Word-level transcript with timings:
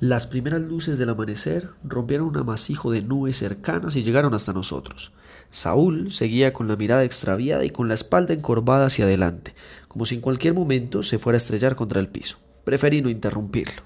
Las 0.00 0.28
primeras 0.28 0.60
luces 0.60 0.96
del 0.96 1.08
amanecer 1.08 1.70
rompieron 1.82 2.28
un 2.28 2.36
amasijo 2.36 2.92
de 2.92 3.02
nubes 3.02 3.36
cercanas 3.36 3.96
y 3.96 4.04
llegaron 4.04 4.32
hasta 4.32 4.52
nosotros. 4.52 5.10
Saúl 5.50 6.12
seguía 6.12 6.52
con 6.52 6.68
la 6.68 6.76
mirada 6.76 7.02
extraviada 7.02 7.64
y 7.64 7.70
con 7.70 7.88
la 7.88 7.94
espalda 7.94 8.32
encorvada 8.32 8.86
hacia 8.86 9.06
adelante, 9.06 9.56
como 9.88 10.06
si 10.06 10.14
en 10.14 10.20
cualquier 10.20 10.54
momento 10.54 11.02
se 11.02 11.18
fuera 11.18 11.34
a 11.34 11.38
estrellar 11.38 11.74
contra 11.74 11.98
el 11.98 12.06
piso. 12.06 12.38
Preferí 12.62 13.02
no 13.02 13.10
interrumpirlo. 13.10 13.82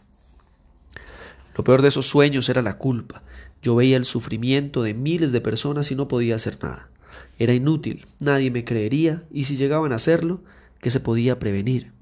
Lo 1.56 1.64
peor 1.64 1.80
de 1.80 1.88
esos 1.88 2.06
sueños 2.08 2.46
era 2.50 2.60
la 2.60 2.76
culpa. 2.76 3.22
Yo 3.62 3.74
veía 3.74 3.96
el 3.96 4.04
sufrimiento 4.04 4.82
de 4.82 4.92
miles 4.92 5.32
de 5.32 5.40
personas 5.40 5.90
y 5.92 5.94
no 5.94 6.08
podía 6.08 6.34
hacer 6.34 6.58
nada. 6.62 6.90
Era 7.38 7.54
inútil, 7.54 8.04
nadie 8.20 8.50
me 8.50 8.66
creería, 8.66 9.22
y 9.30 9.44
si 9.44 9.56
llegaban 9.56 9.92
a 9.92 9.96
hacerlo, 9.96 10.42
¿qué 10.79 10.90
se 10.90 11.00
podía 11.00 11.38
prevenir? 11.38 11.93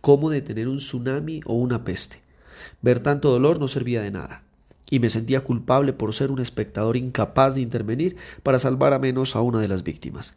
¿Cómo 0.00 0.30
detener 0.30 0.66
un 0.66 0.78
tsunami 0.78 1.42
o 1.44 1.52
una 1.52 1.84
peste? 1.84 2.22
Ver 2.82 3.00
tanto 3.00 3.30
dolor 3.30 3.60
no 3.60 3.68
servía 3.68 4.02
de 4.02 4.10
nada 4.10 4.42
y 4.90 4.98
me 4.98 5.08
sentía 5.08 5.42
culpable 5.42 5.92
por 5.92 6.12
ser 6.12 6.30
un 6.30 6.40
espectador 6.40 6.96
incapaz 6.96 7.54
de 7.54 7.60
intervenir 7.60 8.16
para 8.42 8.58
salvar 8.58 8.92
a 8.92 8.98
menos 8.98 9.36
a 9.36 9.40
una 9.40 9.60
de 9.60 9.68
las 9.68 9.84
víctimas. 9.84 10.34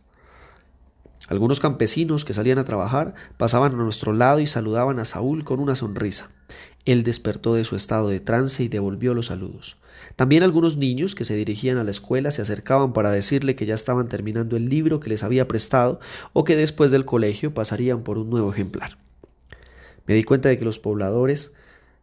Algunos 1.29 1.59
campesinos 1.59 2.25
que 2.25 2.33
salían 2.33 2.59
a 2.59 2.65
trabajar 2.65 3.15
pasaban 3.37 3.73
a 3.73 3.77
nuestro 3.77 4.13
lado 4.13 4.39
y 4.39 4.47
saludaban 4.47 4.99
a 4.99 5.05
Saúl 5.05 5.45
con 5.45 5.59
una 5.59 5.73
sonrisa. 5.73 6.29
Él 6.85 7.03
despertó 7.03 7.55
de 7.55 7.63
su 7.63 7.77
estado 7.77 8.09
de 8.09 8.19
trance 8.19 8.61
y 8.61 8.67
devolvió 8.67 9.13
los 9.13 9.27
saludos. 9.27 9.77
También 10.17 10.43
algunos 10.43 10.75
niños 10.75 11.15
que 11.15 11.23
se 11.23 11.35
dirigían 11.35 11.77
a 11.77 11.85
la 11.85 11.91
escuela 11.91 12.31
se 12.31 12.41
acercaban 12.41 12.91
para 12.91 13.09
decirle 13.09 13.55
que 13.55 13.65
ya 13.65 13.73
estaban 13.73 14.09
terminando 14.09 14.57
el 14.57 14.67
libro 14.67 14.99
que 14.99 15.09
les 15.09 15.23
había 15.23 15.47
prestado 15.47 16.01
o 16.33 16.43
que 16.43 16.57
después 16.57 16.91
del 16.91 17.05
colegio 17.05 17.53
pasarían 17.53 18.03
por 18.03 18.17
un 18.17 18.29
nuevo 18.29 18.51
ejemplar. 18.51 18.97
Me 20.05 20.15
di 20.15 20.25
cuenta 20.25 20.49
de 20.49 20.57
que 20.57 20.65
los 20.65 20.79
pobladores 20.79 21.53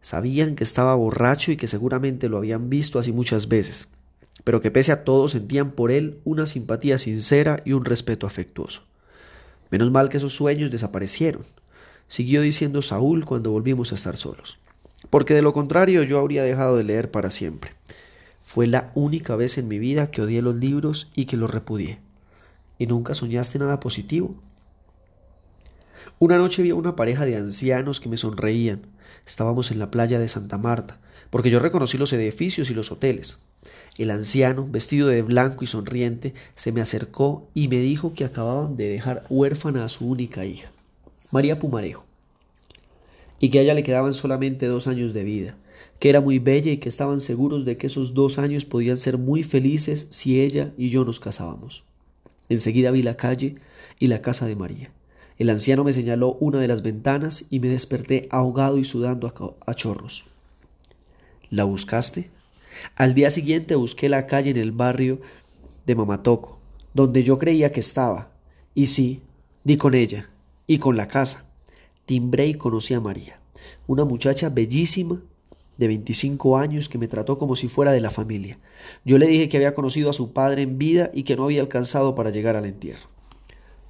Sabían 0.00 0.56
que 0.56 0.64
estaba 0.64 0.94
borracho 0.94 1.52
y 1.52 1.56
que 1.56 1.68
seguramente 1.68 2.28
lo 2.28 2.38
habían 2.38 2.70
visto 2.70 2.98
así 2.98 3.12
muchas 3.12 3.48
veces, 3.48 3.88
pero 4.44 4.60
que 4.60 4.70
pese 4.70 4.92
a 4.92 5.04
todo 5.04 5.28
sentían 5.28 5.72
por 5.72 5.90
él 5.90 6.20
una 6.24 6.46
simpatía 6.46 6.98
sincera 6.98 7.62
y 7.64 7.72
un 7.72 7.84
respeto 7.84 8.26
afectuoso. 8.26 8.82
Menos 9.70 9.90
mal 9.90 10.08
que 10.08 10.16
esos 10.16 10.34
sueños 10.34 10.70
desaparecieron, 10.70 11.42
siguió 12.06 12.40
diciendo 12.40 12.82
Saúl 12.82 13.24
cuando 13.24 13.50
volvimos 13.50 13.92
a 13.92 13.94
estar 13.94 14.16
solos, 14.16 14.58
porque 15.10 15.34
de 15.34 15.42
lo 15.42 15.52
contrario 15.52 16.02
yo 16.02 16.18
habría 16.18 16.42
dejado 16.42 16.76
de 16.76 16.84
leer 16.84 17.10
para 17.10 17.30
siempre. 17.30 17.72
Fue 18.42 18.66
la 18.66 18.90
única 18.94 19.36
vez 19.36 19.58
en 19.58 19.68
mi 19.68 19.78
vida 19.78 20.10
que 20.10 20.22
odié 20.22 20.42
los 20.42 20.56
libros 20.56 21.08
y 21.14 21.26
que 21.26 21.36
los 21.36 21.50
repudié. 21.50 22.00
¿Y 22.78 22.86
nunca 22.86 23.14
soñaste 23.14 23.58
nada 23.58 23.78
positivo? 23.78 24.34
Una 26.18 26.36
noche 26.36 26.62
vi 26.62 26.70
a 26.70 26.74
una 26.74 26.96
pareja 26.96 27.26
de 27.26 27.36
ancianos 27.36 28.00
que 28.00 28.08
me 28.08 28.16
sonreían, 28.16 28.80
Estábamos 29.30 29.70
en 29.70 29.78
la 29.78 29.92
playa 29.92 30.18
de 30.18 30.26
Santa 30.26 30.58
Marta, 30.58 30.98
porque 31.30 31.50
yo 31.50 31.60
reconocí 31.60 31.96
los 31.96 32.12
edificios 32.12 32.68
y 32.68 32.74
los 32.74 32.90
hoteles. 32.90 33.38
El 33.96 34.10
anciano, 34.10 34.66
vestido 34.68 35.06
de 35.06 35.22
blanco 35.22 35.62
y 35.62 35.68
sonriente, 35.68 36.34
se 36.56 36.72
me 36.72 36.80
acercó 36.80 37.48
y 37.54 37.68
me 37.68 37.78
dijo 37.78 38.12
que 38.12 38.24
acababan 38.24 38.76
de 38.76 38.88
dejar 38.88 39.24
huérfana 39.30 39.84
a 39.84 39.88
su 39.88 40.08
única 40.08 40.44
hija, 40.46 40.72
María 41.30 41.60
Pumarejo, 41.60 42.04
y 43.38 43.50
que 43.50 43.60
a 43.60 43.62
ella 43.62 43.74
le 43.74 43.84
quedaban 43.84 44.14
solamente 44.14 44.66
dos 44.66 44.88
años 44.88 45.12
de 45.12 45.22
vida, 45.22 45.56
que 46.00 46.08
era 46.10 46.20
muy 46.20 46.40
bella 46.40 46.72
y 46.72 46.78
que 46.78 46.88
estaban 46.88 47.20
seguros 47.20 47.64
de 47.64 47.76
que 47.76 47.86
esos 47.86 48.14
dos 48.14 48.36
años 48.40 48.64
podían 48.64 48.96
ser 48.96 49.16
muy 49.16 49.44
felices 49.44 50.08
si 50.10 50.40
ella 50.40 50.72
y 50.76 50.90
yo 50.90 51.04
nos 51.04 51.20
casábamos. 51.20 51.84
Enseguida 52.48 52.90
vi 52.90 53.04
la 53.04 53.16
calle 53.16 53.54
y 54.00 54.08
la 54.08 54.22
casa 54.22 54.46
de 54.46 54.56
María. 54.56 54.90
El 55.40 55.48
anciano 55.48 55.84
me 55.84 55.94
señaló 55.94 56.34
una 56.34 56.58
de 56.58 56.68
las 56.68 56.82
ventanas 56.82 57.46
y 57.48 57.60
me 57.60 57.68
desperté 57.68 58.28
ahogado 58.30 58.76
y 58.76 58.84
sudando 58.84 59.32
a, 59.64 59.74
chorros. 59.74 60.24
¿La 61.48 61.64
buscaste? 61.64 62.28
Al 62.94 63.14
día 63.14 63.30
siguiente 63.30 63.74
busqué 63.74 64.10
la 64.10 64.26
calle 64.26 64.50
en 64.50 64.58
el 64.58 64.70
barrio 64.70 65.22
de 65.86 65.94
Mamatoco, 65.94 66.58
donde 66.92 67.22
yo 67.22 67.38
creía 67.38 67.72
que 67.72 67.80
estaba. 67.80 68.30
Y 68.74 68.88
sí, 68.88 69.22
di 69.64 69.78
con 69.78 69.94
ella, 69.94 70.28
y 70.66 70.76
con 70.76 70.98
la 70.98 71.08
casa. 71.08 71.46
Timbré 72.04 72.48
y 72.48 72.54
conocí 72.54 72.92
a 72.92 73.00
María, 73.00 73.40
una 73.86 74.04
muchacha 74.04 74.50
bellísima 74.50 75.22
de 75.78 75.88
25 75.88 76.58
años 76.58 76.90
que 76.90 76.98
me 76.98 77.08
trató 77.08 77.38
como 77.38 77.56
si 77.56 77.66
fuera 77.66 77.92
de 77.92 78.02
la 78.02 78.10
familia. 78.10 78.58
Yo 79.06 79.16
le 79.16 79.26
dije 79.26 79.48
que 79.48 79.56
había 79.56 79.74
conocido 79.74 80.10
a 80.10 80.12
su 80.12 80.34
padre 80.34 80.60
en 80.60 80.76
vida 80.76 81.10
y 81.14 81.22
que 81.22 81.34
no 81.34 81.44
había 81.44 81.62
alcanzado 81.62 82.14
para 82.14 82.28
llegar 82.28 82.56
al 82.56 82.66
entierro. 82.66 83.08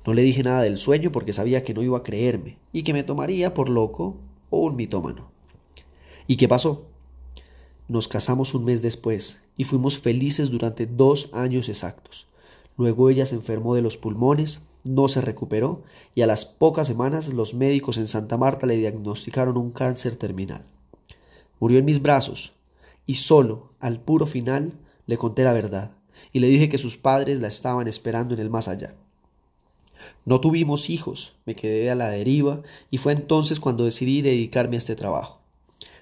No 0.07 0.15
le 0.15 0.23
dije 0.23 0.43
nada 0.43 0.63
del 0.63 0.79
sueño 0.79 1.13
porque 1.13 1.33
sabía 1.33 1.63
que 1.63 1.75
no 1.75 1.83
iba 1.83 1.99
a 1.99 2.03
creerme 2.03 2.59
y 2.73 2.83
que 2.83 2.95
me 2.95 3.03
tomaría 3.03 3.53
por 3.53 3.69
loco 3.69 4.17
o 4.49 4.59
un 4.59 4.77
mitómano. 4.77 5.31
¿Y 6.27 6.37
qué 6.37 6.49
pasó? 6.49 6.87
Nos 7.89 8.09
casamos 8.09 8.55
un 8.55 8.65
mes 8.65 8.83
después 8.83 9.43
y 9.57 9.65
fuimos 9.65 9.99
felices 9.99 10.51
durante 10.51 10.87
dos 10.87 11.31
años 11.33 11.69
exactos. 11.69 12.29
Luego 12.79 13.11
ella 13.11 13.27
se 13.27 13.35
enfermó 13.35 13.75
de 13.75 13.83
los 13.83 13.97
pulmones, 13.97 14.61
no 14.85 15.09
se 15.09 15.21
recuperó 15.21 15.83
y 16.15 16.23
a 16.23 16.27
las 16.27 16.47
pocas 16.47 16.87
semanas 16.87 17.29
los 17.35 17.53
médicos 17.53 17.99
en 17.99 18.09
Santa 18.09 18.39
Marta 18.39 18.67
le 18.67 18.77
diagnosticaron 18.77 19.59
un 19.59 19.71
cáncer 19.71 20.17
terminal. 20.17 20.65
Murió 21.59 21.79
en 21.79 21.85
mis 21.85 22.01
brazos 22.01 22.55
y 23.05 23.17
solo 23.17 23.73
al 23.81 24.01
puro 24.01 24.25
final 24.25 24.73
le 25.07 25.19
conté 25.19 25.45
la 25.45 25.53
verdad 25.53 25.91
y 26.33 26.39
le 26.39 26.47
dije 26.47 26.69
que 26.69 26.79
sus 26.79 26.97
padres 26.97 27.41
la 27.41 27.49
estaban 27.49 27.89
esperando 27.89 28.33
en 28.33 28.41
el 28.41 28.49
más 28.49 28.69
allá. 28.69 28.95
No 30.25 30.41
tuvimos 30.41 30.91
hijos, 30.91 31.35
me 31.47 31.55
quedé 31.55 31.91
a 31.91 31.95
la 31.95 32.09
deriva 32.09 32.63
y 32.91 32.99
fue 32.99 33.13
entonces 33.13 33.61
cuando 33.61 33.85
decidí 33.85 34.23
dedicarme 34.23 34.77
a 34.77 34.79
este 34.79 34.97
trabajo. 34.97 35.41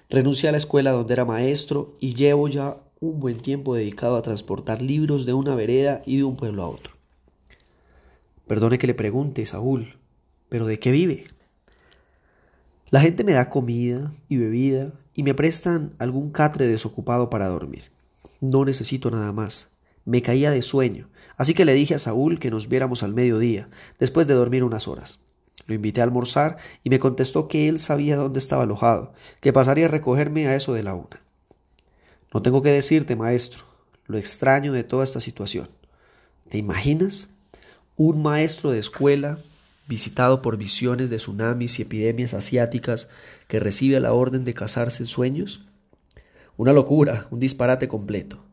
Renuncié 0.09 0.49
a 0.49 0.51
la 0.51 0.57
escuela 0.57 0.91
donde 0.91 1.13
era 1.13 1.25
maestro 1.25 1.93
y 1.99 2.15
llevo 2.15 2.47
ya 2.47 2.77
un 2.99 3.19
buen 3.19 3.37
tiempo 3.37 3.75
dedicado 3.75 4.17
a 4.17 4.21
transportar 4.21 4.81
libros 4.81 5.25
de 5.25 5.33
una 5.33 5.55
vereda 5.55 6.01
y 6.05 6.17
de 6.17 6.23
un 6.23 6.35
pueblo 6.35 6.63
a 6.63 6.69
otro. 6.69 6.93
Perdone 8.47 8.79
que 8.79 8.87
le 8.87 8.95
pregunte, 8.95 9.45
Saúl, 9.45 9.97
pero 10.49 10.65
¿de 10.65 10.79
qué 10.79 10.91
vive? 10.91 11.25
La 12.89 12.99
gente 12.99 13.23
me 13.23 13.33
da 13.33 13.49
comida 13.49 14.11
y 14.27 14.37
bebida 14.37 14.91
y 15.13 15.21
me 15.21 15.35
prestan 15.35 15.93
algún 15.99 16.31
catre 16.31 16.67
desocupado 16.67 17.29
para 17.29 17.47
dormir. 17.47 17.91
No 18.41 18.65
necesito 18.65 19.11
nada 19.11 19.31
más. 19.31 19.69
Me 20.05 20.21
caía 20.21 20.51
de 20.51 20.61
sueño, 20.61 21.09
así 21.37 21.53
que 21.53 21.65
le 21.65 21.73
dije 21.73 21.95
a 21.95 21.99
Saúl 21.99 22.39
que 22.39 22.51
nos 22.51 22.67
viéramos 22.67 23.03
al 23.03 23.13
mediodía, 23.13 23.69
después 23.99 24.27
de 24.27 24.33
dormir 24.33 24.63
unas 24.63 24.87
horas. 24.87 25.19
Lo 25.67 25.75
invité 25.75 26.01
a 26.01 26.03
almorzar 26.03 26.57
y 26.83 26.89
me 26.89 26.99
contestó 26.99 27.47
que 27.47 27.67
él 27.69 27.79
sabía 27.79 28.15
dónde 28.15 28.39
estaba 28.39 28.63
alojado, 28.63 29.13
que 29.39 29.53
pasaría 29.53 29.85
a 29.85 29.89
recogerme 29.89 30.47
a 30.47 30.55
eso 30.55 30.73
de 30.73 30.83
la 30.83 30.95
una. 30.95 31.21
No 32.33 32.41
tengo 32.41 32.61
que 32.61 32.71
decirte, 32.71 33.15
maestro, 33.15 33.65
lo 34.07 34.17
extraño 34.17 34.73
de 34.73 34.83
toda 34.83 35.03
esta 35.03 35.19
situación. 35.19 35.67
¿Te 36.49 36.57
imaginas? 36.57 37.29
Un 37.95 38.23
maestro 38.23 38.71
de 38.71 38.79
escuela, 38.79 39.37
visitado 39.87 40.41
por 40.41 40.57
visiones 40.57 41.11
de 41.11 41.17
tsunamis 41.17 41.77
y 41.77 41.83
epidemias 41.83 42.33
asiáticas, 42.33 43.09
que 43.47 43.59
recibe 43.59 43.99
la 43.99 44.13
orden 44.13 44.45
de 44.45 44.55
casarse 44.55 45.03
en 45.03 45.07
sueños. 45.07 45.65
Una 46.57 46.73
locura, 46.73 47.27
un 47.29 47.39
disparate 47.39 47.87
completo 47.87 48.48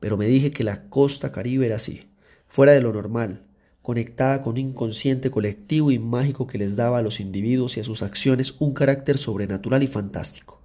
pero 0.00 0.16
me 0.16 0.26
dije 0.26 0.50
que 0.50 0.64
la 0.64 0.84
costa 0.88 1.32
caribe 1.32 1.66
era 1.66 1.76
así, 1.76 2.08
fuera 2.46 2.72
de 2.72 2.80
lo 2.80 2.92
normal, 2.92 3.42
conectada 3.82 4.42
con 4.42 4.52
un 4.52 4.58
inconsciente 4.58 5.30
colectivo 5.30 5.90
y 5.90 5.98
mágico 5.98 6.46
que 6.46 6.58
les 6.58 6.76
daba 6.76 6.98
a 6.98 7.02
los 7.02 7.20
individuos 7.20 7.76
y 7.76 7.80
a 7.80 7.84
sus 7.84 8.02
acciones 8.02 8.54
un 8.58 8.74
carácter 8.74 9.18
sobrenatural 9.18 9.82
y 9.82 9.86
fantástico, 9.86 10.60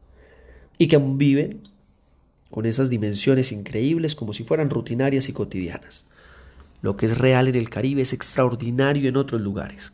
y 0.77 0.87
que 0.87 0.97
viven 0.97 1.61
con 2.49 2.65
esas 2.65 2.89
dimensiones 2.89 3.51
increíbles 3.51 4.13
como 4.15 4.33
si 4.33 4.43
fueran 4.43 4.69
rutinarias 4.69 5.29
y 5.29 5.33
cotidianas. 5.33 6.05
Lo 6.81 6.97
que 6.97 7.05
es 7.05 7.17
real 7.17 7.47
en 7.47 7.55
el 7.55 7.69
Caribe 7.69 8.01
es 8.01 8.13
extraordinario 8.13 9.07
en 9.07 9.15
otros 9.15 9.39
lugares. 9.39 9.93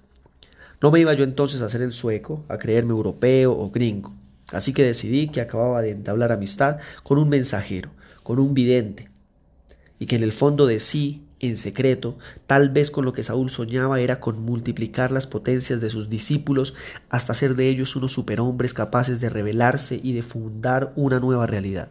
No 0.81 0.89
me 0.89 0.99
iba 0.99 1.13
yo 1.13 1.23
entonces 1.23 1.61
a 1.61 1.67
hacer 1.67 1.81
el 1.83 1.93
sueco, 1.93 2.43
a 2.49 2.57
creerme 2.57 2.91
europeo 2.91 3.51
o 3.57 3.69
gringo, 3.69 4.11
así 4.51 4.73
que 4.73 4.83
decidí 4.83 5.27
que 5.27 5.39
acababa 5.39 5.81
de 5.81 5.91
entablar 5.91 6.31
amistad 6.31 6.79
con 7.03 7.19
un 7.19 7.29
mensajero, 7.29 7.91
con 8.23 8.39
un 8.39 8.53
vidente, 8.53 9.07
y 9.99 10.05
que 10.05 10.15
en 10.15 10.23
el 10.23 10.31
fondo 10.31 10.65
de 10.65 10.79
sí, 10.79 11.25
en 11.41 11.57
secreto, 11.57 12.17
tal 12.47 12.69
vez 12.69 12.89
con 12.91 13.05
lo 13.05 13.13
que 13.13 13.23
Saúl 13.23 13.49
soñaba 13.49 13.99
era 13.99 14.19
con 14.19 14.41
multiplicar 14.43 15.11
las 15.11 15.27
potencias 15.27 15.81
de 15.81 15.89
sus 15.89 16.09
discípulos 16.09 16.73
hasta 17.09 17.33
hacer 17.33 17.55
de 17.55 17.69
ellos 17.69 17.95
unos 17.95 18.13
superhombres 18.13 18.73
capaces 18.73 19.19
de 19.19 19.29
revelarse 19.29 19.99
y 20.01 20.13
de 20.13 20.23
fundar 20.23 20.93
una 20.95 21.19
nueva 21.19 21.47
realidad. 21.47 21.89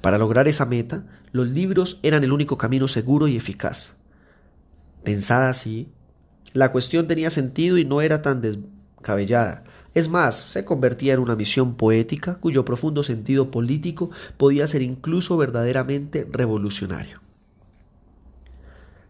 Para 0.00 0.18
lograr 0.18 0.46
esa 0.46 0.64
meta, 0.64 1.04
los 1.32 1.48
libros 1.48 2.00
eran 2.02 2.24
el 2.24 2.32
único 2.32 2.56
camino 2.56 2.88
seguro 2.88 3.28
y 3.28 3.36
eficaz. 3.36 3.94
Pensada 5.02 5.50
así, 5.50 5.88
la 6.52 6.72
cuestión 6.72 7.08
tenía 7.08 7.30
sentido 7.30 7.78
y 7.78 7.84
no 7.84 8.00
era 8.00 8.22
tan 8.22 8.40
descabellada, 8.40 9.64
es 9.98 10.08
más, 10.08 10.36
se 10.36 10.64
convertía 10.64 11.14
en 11.14 11.20
una 11.20 11.36
misión 11.36 11.74
poética 11.74 12.36
cuyo 12.36 12.64
profundo 12.64 13.02
sentido 13.02 13.50
político 13.50 14.10
podía 14.36 14.66
ser 14.66 14.82
incluso 14.82 15.36
verdaderamente 15.36 16.26
revolucionario. 16.30 17.20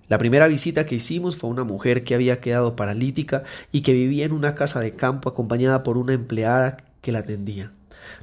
La 0.08 0.16
primera 0.16 0.46
visita 0.46 0.86
que 0.86 0.94
hicimos 0.94 1.36
fue 1.36 1.50
a 1.50 1.52
una 1.52 1.64
mujer 1.64 2.02
que 2.02 2.14
había 2.14 2.40
quedado 2.40 2.76
paralítica 2.76 3.44
y 3.72 3.82
que 3.82 3.92
vivía 3.92 4.24
en 4.24 4.32
una 4.32 4.54
casa 4.54 4.80
de 4.80 4.92
campo 4.92 5.28
acompañada 5.28 5.82
por 5.82 5.98
una 5.98 6.14
empleada 6.14 6.78
que 7.02 7.12
la 7.12 7.20
atendía. 7.20 7.72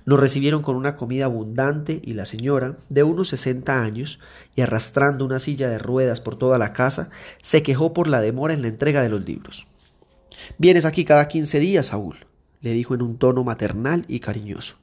Nos 0.06 0.20
recibieron 0.20 0.64
con 0.64 0.76
una 0.76 0.96
comida 0.96 1.26
abundante 1.26 2.02
y 2.04 2.14
la 2.14 2.26
señora, 2.26 2.76
de 2.90 3.04
unos 3.04 3.28
sesenta 3.28 3.84
años, 3.84 4.20
y 4.56 4.62
arrastrando 4.62 5.26
una 5.26 5.40
silla 5.40 5.70
de 5.70 5.78
ruedas 5.78 6.22
por 6.22 6.38
toda 6.38 6.58
la 6.58 6.74
casa, 6.74 7.12
se 7.42 7.62
quejó 7.62 7.94
por 7.94 8.08
la 8.08 8.22
demora 8.22 8.56
en 8.56 8.64
la 8.64 8.68
entrega 8.68 9.04
de 9.04 9.10
los 9.10 9.24
libros. 9.24 9.68
Vienes 10.58 10.86
aquí 10.86 11.06
cada 11.06 11.28
quince 11.28 11.60
días, 11.60 11.88
Saúl, 11.88 12.18
le 12.62 12.74
dijo 12.74 12.96
en 12.96 13.02
un 13.02 13.18
tono 13.18 13.44
maternal 13.44 14.06
y 14.08 14.20
cariñoso. 14.20 14.76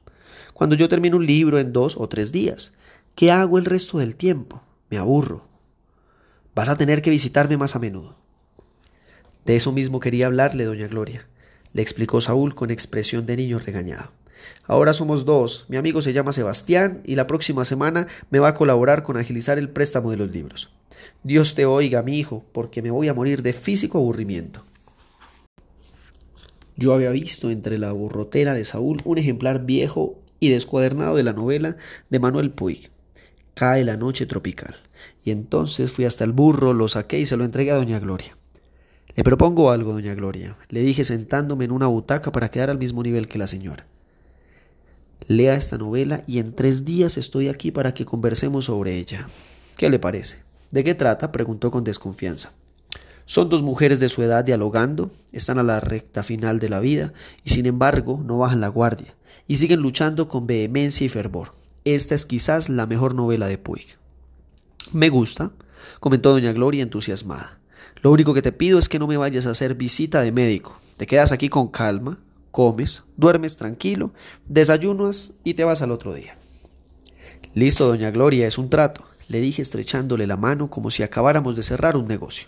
Cuando 0.53 0.75
yo 0.75 0.87
termino 0.87 1.17
un 1.17 1.25
libro 1.25 1.59
en 1.59 1.73
dos 1.73 1.97
o 1.97 2.07
tres 2.07 2.31
días, 2.31 2.73
¿qué 3.15 3.31
hago 3.31 3.57
el 3.57 3.65
resto 3.65 3.97
del 3.97 4.15
tiempo? 4.15 4.61
Me 4.89 4.97
aburro. 4.97 5.47
Vas 6.55 6.69
a 6.69 6.77
tener 6.77 7.01
que 7.01 7.09
visitarme 7.09 7.57
más 7.57 7.75
a 7.75 7.79
menudo. 7.79 8.15
De 9.45 9.55
eso 9.55 9.71
mismo 9.71 9.99
quería 9.99 10.27
hablarle, 10.27 10.65
doña 10.65 10.87
Gloria, 10.87 11.27
le 11.73 11.81
explicó 11.81 12.21
Saúl 12.21 12.55
con 12.55 12.71
expresión 12.71 13.25
de 13.25 13.35
niño 13.35 13.59
regañado. 13.59 14.11
Ahora 14.65 14.93
somos 14.93 15.25
dos, 15.25 15.65
mi 15.67 15.77
amigo 15.77 16.01
se 16.01 16.13
llama 16.13 16.31
Sebastián 16.31 17.01
y 17.03 17.15
la 17.15 17.27
próxima 17.27 17.65
semana 17.65 18.07
me 18.29 18.39
va 18.39 18.49
a 18.49 18.53
colaborar 18.53 19.03
con 19.03 19.17
agilizar 19.17 19.57
el 19.57 19.69
préstamo 19.69 20.11
de 20.11 20.17
los 20.17 20.31
libros. 20.31 20.69
Dios 21.23 21.55
te 21.55 21.65
oiga, 21.65 22.03
mi 22.03 22.19
hijo, 22.19 22.45
porque 22.51 22.81
me 22.81 22.91
voy 22.91 23.07
a 23.07 23.13
morir 23.13 23.41
de 23.41 23.53
físico 23.53 23.97
aburrimiento. 23.97 24.63
Yo 26.75 26.93
había 26.93 27.11
visto 27.11 27.51
entre 27.51 27.77
la 27.77 27.91
burrotera 27.91 28.53
de 28.53 28.65
Saúl 28.65 29.01
un 29.05 29.17
ejemplar 29.17 29.65
viejo 29.65 30.19
y 30.39 30.49
descuadernado 30.49 31.15
de 31.15 31.23
la 31.23 31.33
novela 31.33 31.77
de 32.09 32.19
Manuel 32.19 32.51
Puig, 32.51 32.91
Cae 33.53 33.83
la 33.83 33.97
noche 33.97 34.25
tropical, 34.25 34.75
y 35.23 35.29
entonces 35.29 35.91
fui 35.91 36.05
hasta 36.05 36.23
el 36.23 36.31
burro, 36.31 36.73
lo 36.73 36.87
saqué 36.87 37.19
y 37.19 37.27
se 37.27 37.37
lo 37.37 37.45
entregué 37.45 37.71
a 37.71 37.75
doña 37.75 37.99
Gloria. 37.99 38.35
Le 39.15 39.23
propongo 39.23 39.69
algo, 39.69 39.93
doña 39.93 40.15
Gloria, 40.15 40.57
le 40.69 40.81
dije 40.81 41.03
sentándome 41.03 41.65
en 41.65 41.71
una 41.71 41.85
butaca 41.85 42.31
para 42.31 42.49
quedar 42.49 42.71
al 42.71 42.79
mismo 42.79 43.03
nivel 43.03 43.27
que 43.27 43.37
la 43.37 43.45
señora. 43.45 43.85
Lea 45.27 45.53
esta 45.53 45.77
novela 45.77 46.23
y 46.25 46.39
en 46.39 46.53
tres 46.53 46.83
días 46.83 47.17
estoy 47.17 47.47
aquí 47.47 47.69
para 47.69 47.93
que 47.93 48.05
conversemos 48.05 48.65
sobre 48.65 48.97
ella. 48.97 49.27
¿Qué 49.77 49.89
le 49.89 49.99
parece? 49.99 50.37
¿De 50.71 50.83
qué 50.83 50.95
trata? 50.95 51.31
preguntó 51.31 51.69
con 51.69 51.83
desconfianza. 51.83 52.53
Son 53.25 53.49
dos 53.49 53.63
mujeres 53.63 53.99
de 53.99 54.09
su 54.09 54.21
edad 54.21 54.43
dialogando, 54.43 55.09
están 55.31 55.57
a 55.57 55.63
la 55.63 55.79
recta 55.79 56.23
final 56.23 56.59
de 56.59 56.69
la 56.69 56.79
vida 56.79 57.13
y 57.43 57.51
sin 57.51 57.65
embargo 57.65 58.21
no 58.23 58.37
bajan 58.37 58.61
la 58.61 58.67
guardia 58.67 59.15
y 59.47 59.55
siguen 59.55 59.81
luchando 59.81 60.27
con 60.27 60.47
vehemencia 60.47 61.05
y 61.05 61.09
fervor. 61.09 61.51
Esta 61.85 62.15
es 62.15 62.25
quizás 62.25 62.69
la 62.69 62.85
mejor 62.85 63.15
novela 63.15 63.47
de 63.47 63.57
Puig. 63.57 63.97
Me 64.91 65.09
gusta, 65.09 65.51
comentó 65.99 66.31
doña 66.31 66.51
Gloria 66.53 66.83
entusiasmada. 66.83 67.59
Lo 68.01 68.11
único 68.11 68.33
que 68.33 68.41
te 68.41 68.51
pido 68.51 68.79
es 68.79 68.89
que 68.89 68.99
no 68.99 69.07
me 69.07 69.17
vayas 69.17 69.45
a 69.45 69.51
hacer 69.51 69.75
visita 69.75 70.21
de 70.21 70.31
médico. 70.31 70.77
Te 70.97 71.07
quedas 71.07 71.31
aquí 71.31 71.49
con 71.49 71.69
calma, 71.69 72.19
comes, 72.51 73.03
duermes 73.15 73.55
tranquilo, 73.55 74.13
desayunas 74.47 75.33
y 75.43 75.53
te 75.53 75.63
vas 75.63 75.81
al 75.81 75.91
otro 75.91 76.13
día. 76.13 76.35
Listo, 77.53 77.87
doña 77.87 78.11
Gloria, 78.11 78.47
es 78.47 78.57
un 78.57 78.69
trato, 78.69 79.03
le 79.27 79.39
dije 79.39 79.61
estrechándole 79.61 80.27
la 80.27 80.37
mano 80.37 80.69
como 80.69 80.91
si 80.91 81.03
acabáramos 81.03 81.55
de 81.55 81.63
cerrar 81.63 81.95
un 81.97 82.07
negocio. 82.07 82.47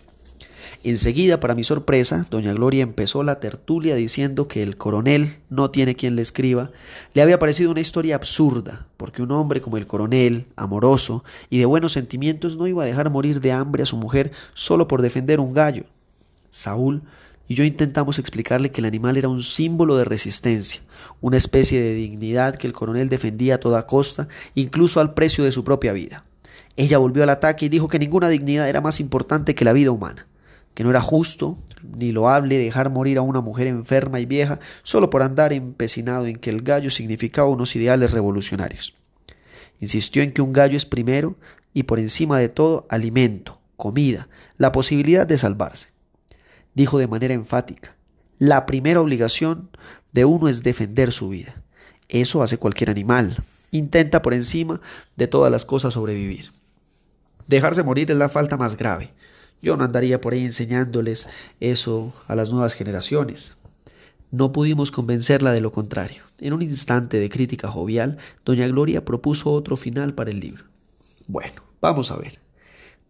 Enseguida, 0.83 1.39
para 1.39 1.55
mi 1.55 1.63
sorpresa, 1.63 2.25
doña 2.29 2.53
Gloria 2.53 2.83
empezó 2.83 3.23
la 3.23 3.39
tertulia 3.39 3.95
diciendo 3.95 4.47
que 4.47 4.61
el 4.61 4.75
coronel 4.75 5.37
no 5.49 5.71
tiene 5.71 5.95
quien 5.95 6.15
le 6.15 6.21
escriba. 6.21 6.71
Le 7.13 7.21
había 7.21 7.39
parecido 7.39 7.71
una 7.71 7.79
historia 7.79 8.15
absurda, 8.15 8.85
porque 8.97 9.23
un 9.23 9.31
hombre 9.31 9.61
como 9.61 9.77
el 9.77 9.87
coronel, 9.87 10.45
amoroso 10.55 11.23
y 11.49 11.57
de 11.57 11.65
buenos 11.65 11.93
sentimientos, 11.93 12.57
no 12.57 12.67
iba 12.67 12.83
a 12.83 12.85
dejar 12.85 13.09
morir 13.09 13.41
de 13.41 13.51
hambre 13.51 13.83
a 13.83 13.87
su 13.87 13.97
mujer 13.97 14.31
solo 14.53 14.87
por 14.87 15.01
defender 15.01 15.39
un 15.39 15.53
gallo. 15.53 15.85
Saúl 16.49 17.01
y 17.47 17.55
yo 17.55 17.63
intentamos 17.63 18.17
explicarle 18.17 18.71
que 18.71 18.81
el 18.81 18.85
animal 18.85 19.17
era 19.17 19.29
un 19.29 19.43
símbolo 19.43 19.97
de 19.97 20.05
resistencia, 20.05 20.81
una 21.21 21.37
especie 21.37 21.79
de 21.79 21.93
dignidad 21.93 22.55
que 22.55 22.67
el 22.67 22.73
coronel 22.73 23.09
defendía 23.09 23.55
a 23.55 23.59
toda 23.59 23.85
costa, 23.85 24.27
incluso 24.55 24.99
al 24.99 25.13
precio 25.13 25.43
de 25.43 25.51
su 25.51 25.63
propia 25.63 25.93
vida. 25.93 26.23
Ella 26.75 26.97
volvió 26.97 27.23
al 27.23 27.29
ataque 27.29 27.65
y 27.65 27.69
dijo 27.69 27.87
que 27.87 27.99
ninguna 27.99 28.29
dignidad 28.29 28.67
era 28.67 28.81
más 28.81 28.99
importante 28.99 29.55
que 29.55 29.65
la 29.65 29.73
vida 29.73 29.91
humana 29.91 30.25
que 30.75 30.83
no 30.83 30.91
era 30.91 31.01
justo 31.01 31.57
ni 31.97 32.11
loable 32.11 32.57
dejar 32.57 32.89
morir 32.89 33.17
a 33.17 33.21
una 33.21 33.41
mujer 33.41 33.67
enferma 33.67 34.19
y 34.19 34.25
vieja 34.25 34.59
solo 34.83 35.09
por 35.09 35.23
andar 35.23 35.53
empecinado 35.53 36.27
en 36.27 36.37
que 36.37 36.49
el 36.49 36.61
gallo 36.61 36.89
significaba 36.89 37.49
unos 37.49 37.75
ideales 37.75 38.11
revolucionarios. 38.11 38.95
Insistió 39.79 40.21
en 40.21 40.31
que 40.31 40.41
un 40.41 40.53
gallo 40.53 40.77
es 40.77 40.85
primero 40.85 41.35
y 41.73 41.83
por 41.83 41.99
encima 41.99 42.39
de 42.39 42.49
todo 42.49 42.85
alimento, 42.89 43.59
comida, 43.75 44.27
la 44.57 44.71
posibilidad 44.71 45.25
de 45.25 45.37
salvarse. 45.37 45.89
Dijo 46.73 46.99
de 46.99 47.07
manera 47.07 47.33
enfática, 47.33 47.95
la 48.37 48.65
primera 48.65 49.01
obligación 49.01 49.69
de 50.11 50.25
uno 50.25 50.47
es 50.49 50.63
defender 50.63 51.11
su 51.11 51.29
vida. 51.29 51.61
Eso 52.09 52.43
hace 52.43 52.57
cualquier 52.57 52.89
animal. 52.89 53.37
Intenta 53.71 54.21
por 54.21 54.33
encima 54.33 54.81
de 55.15 55.27
todas 55.27 55.51
las 55.51 55.65
cosas 55.65 55.93
sobrevivir. 55.93 56.51
Dejarse 57.47 57.83
morir 57.83 58.11
es 58.11 58.17
la 58.17 58.29
falta 58.29 58.57
más 58.57 58.77
grave. 58.77 59.13
Yo 59.61 59.77
no 59.77 59.83
andaría 59.83 60.21
por 60.21 60.33
ahí 60.33 60.45
enseñándoles 60.45 61.27
eso 61.59 62.13
a 62.27 62.35
las 62.35 62.51
nuevas 62.51 62.73
generaciones. 62.73 63.55
No 64.31 64.51
pudimos 64.51 64.91
convencerla 64.91 65.53
de 65.53 65.61
lo 65.61 65.71
contrario. 65.71 66.23
En 66.39 66.53
un 66.53 66.61
instante 66.61 67.17
de 67.19 67.29
crítica 67.29 67.69
jovial, 67.69 68.17
doña 68.43 68.67
Gloria 68.67 69.05
propuso 69.05 69.51
otro 69.51 69.77
final 69.77 70.13
para 70.13 70.31
el 70.31 70.39
libro. 70.39 70.65
Bueno, 71.27 71.61
vamos 71.81 72.11
a 72.11 72.17
ver. 72.17 72.39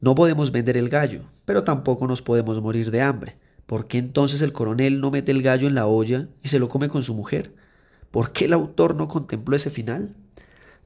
No 0.02 0.14
podemos 0.14 0.52
vender 0.52 0.78
el 0.78 0.90
gallo, 0.90 1.22
pero 1.46 1.64
tampoco 1.64 2.08
nos 2.08 2.22
podemos 2.22 2.62
morir 2.62 2.92
de 2.92 3.02
hambre. 3.02 3.38
¿Por 3.66 3.88
qué 3.88 3.98
entonces 3.98 4.42
el 4.42 4.54
coronel 4.54 5.00
no 5.02 5.10
mete 5.10 5.32
el 5.32 5.42
gallo 5.42 5.68
en 5.68 5.76
la 5.76 5.88
olla 5.88 6.28
y 6.44 6.50
se 6.50 6.60
lo 6.60 6.70
come 6.70 6.90
con 6.90 7.02
su 7.02 7.16
mujer? 7.16 7.56
¿Por 8.12 8.32
qué 8.32 8.46
el 8.46 8.54
autor 8.54 8.96
no 8.96 9.08
contempló 9.08 9.56
ese 9.56 9.70
final? 9.70 10.16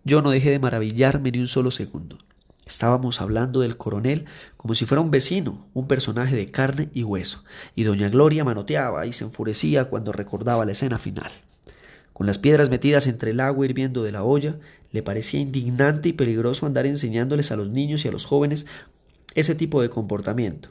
Yo 0.03 0.21
no 0.21 0.31
dejé 0.31 0.51
de 0.51 0.59
maravillarme 0.59 1.31
ni 1.31 1.39
un 1.39 1.47
solo 1.47 1.71
segundo. 1.71 2.17
Estábamos 2.69 3.19
hablando 3.19 3.61
del 3.61 3.77
coronel 3.77 4.25
como 4.55 4.75
si 4.75 4.85
fuera 4.85 5.01
un 5.01 5.09
vecino, 5.09 5.67
un 5.73 5.87
personaje 5.87 6.35
de 6.35 6.51
carne 6.51 6.89
y 6.93 7.03
hueso, 7.03 7.43
y 7.75 7.81
doña 7.81 8.09
Gloria 8.09 8.45
manoteaba 8.45 9.07
y 9.07 9.11
se 9.11 9.23
enfurecía 9.23 9.85
cuando 9.85 10.11
recordaba 10.11 10.67
la 10.67 10.73
escena 10.73 10.99
final. 10.99 11.31
Con 12.13 12.27
las 12.27 12.37
piedras 12.37 12.69
metidas 12.69 13.07
entre 13.07 13.31
el 13.31 13.39
agua 13.39 13.65
hirviendo 13.65 14.03
de 14.03 14.11
la 14.11 14.23
olla, 14.23 14.59
le 14.91 15.01
parecía 15.01 15.39
indignante 15.39 16.09
y 16.09 16.13
peligroso 16.13 16.67
andar 16.67 16.85
enseñándoles 16.85 17.51
a 17.51 17.55
los 17.55 17.71
niños 17.71 18.05
y 18.05 18.07
a 18.07 18.11
los 18.11 18.25
jóvenes 18.25 18.67
ese 19.33 19.55
tipo 19.55 19.81
de 19.81 19.89
comportamiento. 19.89 20.69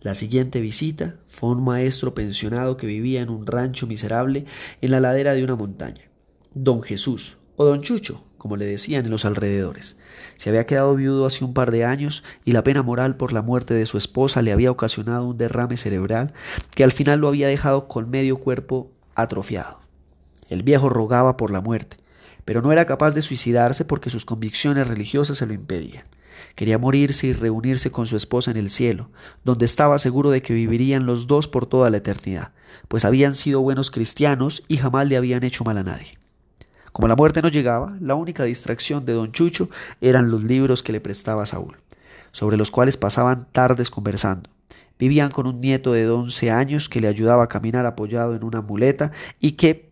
La 0.00 0.14
siguiente 0.14 0.62
visita 0.62 1.16
fue 1.28 1.50
un 1.50 1.62
maestro 1.62 2.14
pensionado 2.14 2.78
que 2.78 2.86
vivía 2.86 3.20
en 3.20 3.28
un 3.28 3.46
rancho 3.46 3.86
miserable 3.86 4.46
en 4.80 4.90
la 4.90 5.00
ladera 5.00 5.34
de 5.34 5.44
una 5.44 5.56
montaña. 5.56 6.10
Don 6.54 6.82
Jesús, 6.82 7.36
o 7.56 7.66
Don 7.66 7.82
Chucho, 7.82 8.24
como 8.44 8.58
le 8.58 8.66
decían 8.66 9.06
en 9.06 9.10
los 9.10 9.24
alrededores. 9.24 9.96
Se 10.36 10.50
había 10.50 10.66
quedado 10.66 10.94
viudo 10.94 11.24
hace 11.24 11.46
un 11.46 11.54
par 11.54 11.70
de 11.70 11.86
años 11.86 12.22
y 12.44 12.52
la 12.52 12.62
pena 12.62 12.82
moral 12.82 13.16
por 13.16 13.32
la 13.32 13.40
muerte 13.40 13.72
de 13.72 13.86
su 13.86 13.96
esposa 13.96 14.42
le 14.42 14.52
había 14.52 14.70
ocasionado 14.70 15.26
un 15.26 15.38
derrame 15.38 15.78
cerebral 15.78 16.34
que 16.74 16.84
al 16.84 16.92
final 16.92 17.20
lo 17.20 17.28
había 17.28 17.48
dejado 17.48 17.88
con 17.88 18.10
medio 18.10 18.36
cuerpo 18.36 18.90
atrofiado. 19.14 19.80
El 20.50 20.62
viejo 20.62 20.90
rogaba 20.90 21.38
por 21.38 21.50
la 21.50 21.62
muerte, 21.62 21.96
pero 22.44 22.60
no 22.60 22.70
era 22.70 22.84
capaz 22.84 23.12
de 23.12 23.22
suicidarse 23.22 23.86
porque 23.86 24.10
sus 24.10 24.26
convicciones 24.26 24.88
religiosas 24.88 25.38
se 25.38 25.46
lo 25.46 25.54
impedían. 25.54 26.04
Quería 26.54 26.76
morirse 26.76 27.28
y 27.28 27.32
reunirse 27.32 27.92
con 27.92 28.06
su 28.06 28.14
esposa 28.14 28.50
en 28.50 28.58
el 28.58 28.68
cielo, 28.68 29.08
donde 29.42 29.64
estaba 29.64 29.98
seguro 29.98 30.28
de 30.28 30.42
que 30.42 30.52
vivirían 30.52 31.06
los 31.06 31.26
dos 31.26 31.48
por 31.48 31.64
toda 31.64 31.88
la 31.88 31.96
eternidad, 31.96 32.52
pues 32.88 33.06
habían 33.06 33.34
sido 33.34 33.62
buenos 33.62 33.90
cristianos 33.90 34.62
y 34.68 34.76
jamás 34.76 35.08
le 35.08 35.16
habían 35.16 35.44
hecho 35.44 35.64
mal 35.64 35.78
a 35.78 35.82
nadie. 35.82 36.18
Como 36.94 37.08
la 37.08 37.16
muerte 37.16 37.42
no 37.42 37.48
llegaba, 37.48 37.96
la 38.00 38.14
única 38.14 38.44
distracción 38.44 39.04
de 39.04 39.14
don 39.14 39.32
Chucho 39.32 39.68
eran 40.00 40.30
los 40.30 40.44
libros 40.44 40.84
que 40.84 40.92
le 40.92 41.00
prestaba 41.00 41.44
Saúl, 41.44 41.76
sobre 42.30 42.56
los 42.56 42.70
cuales 42.70 42.96
pasaban 42.96 43.48
tardes 43.50 43.90
conversando. 43.90 44.48
Vivían 44.96 45.32
con 45.32 45.48
un 45.48 45.60
nieto 45.60 45.92
de 45.92 46.08
once 46.08 46.52
años 46.52 46.88
que 46.88 47.00
le 47.00 47.08
ayudaba 47.08 47.42
a 47.42 47.48
caminar 47.48 47.84
apoyado 47.84 48.36
en 48.36 48.44
una 48.44 48.60
muleta 48.60 49.10
y 49.40 49.52
que 49.52 49.90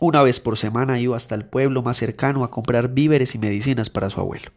una 0.00 0.20
vez 0.20 0.40
por 0.40 0.58
semana 0.58 0.98
iba 0.98 1.16
hasta 1.16 1.36
el 1.36 1.44
pueblo 1.44 1.80
más 1.82 1.96
cercano 1.96 2.42
a 2.42 2.50
comprar 2.50 2.88
víveres 2.88 3.36
y 3.36 3.38
medicinas 3.38 3.88
para 3.88 4.10
su 4.10 4.18
abuelo. 4.18 4.50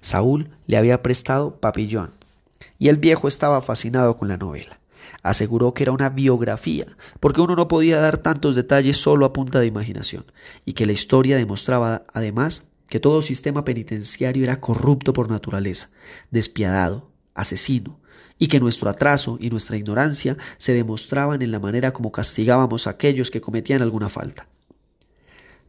Saúl 0.00 0.50
le 0.66 0.76
había 0.76 1.02
prestado 1.02 1.54
Papillón, 1.60 2.10
y 2.80 2.88
el 2.88 2.96
viejo 2.96 3.28
estaba 3.28 3.62
fascinado 3.62 4.16
con 4.16 4.26
la 4.26 4.38
novela. 4.38 4.81
Aseguró 5.22 5.74
que 5.74 5.84
era 5.84 5.92
una 5.92 6.10
biografía, 6.10 6.86
porque 7.20 7.40
uno 7.40 7.56
no 7.56 7.68
podía 7.68 7.98
dar 7.98 8.18
tantos 8.18 8.56
detalles 8.56 8.96
solo 8.96 9.26
a 9.26 9.32
punta 9.32 9.60
de 9.60 9.66
imaginación, 9.66 10.24
y 10.64 10.72
que 10.72 10.86
la 10.86 10.92
historia 10.92 11.36
demostraba 11.36 12.04
además 12.12 12.64
que 12.88 13.00
todo 13.00 13.22
sistema 13.22 13.64
penitenciario 13.64 14.44
era 14.44 14.60
corrupto 14.60 15.12
por 15.12 15.30
naturaleza, 15.30 15.90
despiadado, 16.30 17.10
asesino, 17.34 18.00
y 18.38 18.48
que 18.48 18.60
nuestro 18.60 18.90
atraso 18.90 19.38
y 19.40 19.50
nuestra 19.50 19.76
ignorancia 19.76 20.36
se 20.58 20.74
demostraban 20.74 21.42
en 21.42 21.52
la 21.52 21.60
manera 21.60 21.92
como 21.92 22.12
castigábamos 22.12 22.86
a 22.86 22.90
aquellos 22.90 23.30
que 23.30 23.40
cometían 23.40 23.82
alguna 23.82 24.08
falta. 24.08 24.46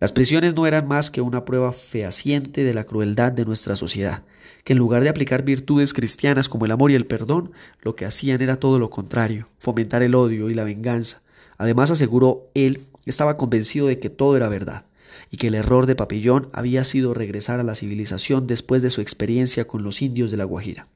Las 0.04 0.12
prisiones 0.12 0.54
no 0.54 0.68
eran 0.68 0.86
más 0.86 1.10
que 1.10 1.22
una 1.22 1.46
prueba 1.46 1.72
fehaciente 1.72 2.66
de 2.66 2.74
la 2.74 2.84
crueldad 2.84 3.32
de 3.32 3.46
nuestra 3.46 3.78
sociedad, 3.78 4.24
que 4.66 4.74
en 4.74 4.80
lugar 4.80 5.02
de 5.02 5.08
aplicar 5.08 5.46
virtudes 5.46 5.94
cristianas 5.94 6.50
como 6.50 6.66
el 6.66 6.72
amor 6.72 6.92
y 6.92 6.96
el 6.96 7.08
perdón, 7.08 7.54
lo 7.82 7.96
que 7.96 8.04
hacían 8.04 8.42
era 8.42 8.58
todo 8.58 8.80
lo 8.80 8.90
contrario, 8.90 9.48
fomentar 9.60 10.04
el 10.04 10.14
odio 10.14 10.50
y 10.50 10.56
la 10.56 10.66
venganza. 10.66 11.22
Además 11.58 11.90
aseguró 11.90 12.50
él, 12.54 12.82
estaba 13.06 13.38
convencido 13.38 13.88
de 13.88 14.00
que 14.00 14.10
todo 14.10 14.36
era 14.36 14.50
verdad, 14.50 14.84
y 15.34 15.38
que 15.38 15.48
el 15.48 15.56
error 15.56 15.88
de 15.88 15.96
Papillón 15.96 16.48
había 16.54 16.84
sido 16.84 17.16
regresar 17.16 17.60
a 17.60 17.64
la 17.64 17.74
civilización 17.74 18.46
después 18.46 18.84
de 18.84 18.92
su 18.92 19.02
experiencia 19.02 19.66
con 19.66 19.82
los 19.82 20.04
indios 20.04 20.30
de 20.30 20.38
la 20.38 20.44
Guajira. 20.44 20.88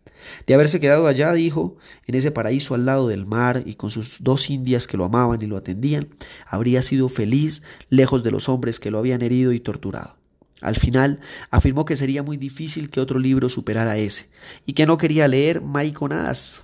De 0.46 0.54
haberse 0.54 0.80
quedado 0.80 1.08
allá, 1.08 1.34
dijo, 1.34 1.78
en 2.06 2.14
ese 2.14 2.30
paraíso 2.30 2.76
al 2.76 2.86
lado 2.86 3.08
del 3.08 3.26
mar 3.26 3.64
y 3.66 3.74
con 3.74 3.90
sus 3.90 4.18
dos 4.22 4.52
indias 4.52 4.86
que 4.86 4.96
lo 4.96 5.06
amaban 5.06 5.42
y 5.42 5.48
lo 5.48 5.58
atendían, 5.58 6.10
habría 6.46 6.84
sido 6.84 7.10
feliz 7.10 7.64
lejos 7.90 8.24
de 8.24 8.30
los 8.30 8.48
hombres 8.48 8.80
que 8.80 8.92
lo 8.92 9.00
habían 9.00 9.24
herido 9.24 9.54
y 9.54 9.60
torturado. 9.60 10.18
Al 10.62 10.76
final 10.76 11.20
afirmó 11.50 11.86
que 11.86 11.96
sería 11.96 12.22
muy 12.22 12.38
difícil 12.38 12.92
que 12.92 13.00
otro 13.00 13.18
libro 13.18 13.50
superara 13.50 13.98
ese, 13.98 14.30
y 14.68 14.74
que 14.74 14.86
no 14.86 15.00
quería 15.00 15.28
leer 15.28 15.62
mariconadas 15.62 16.62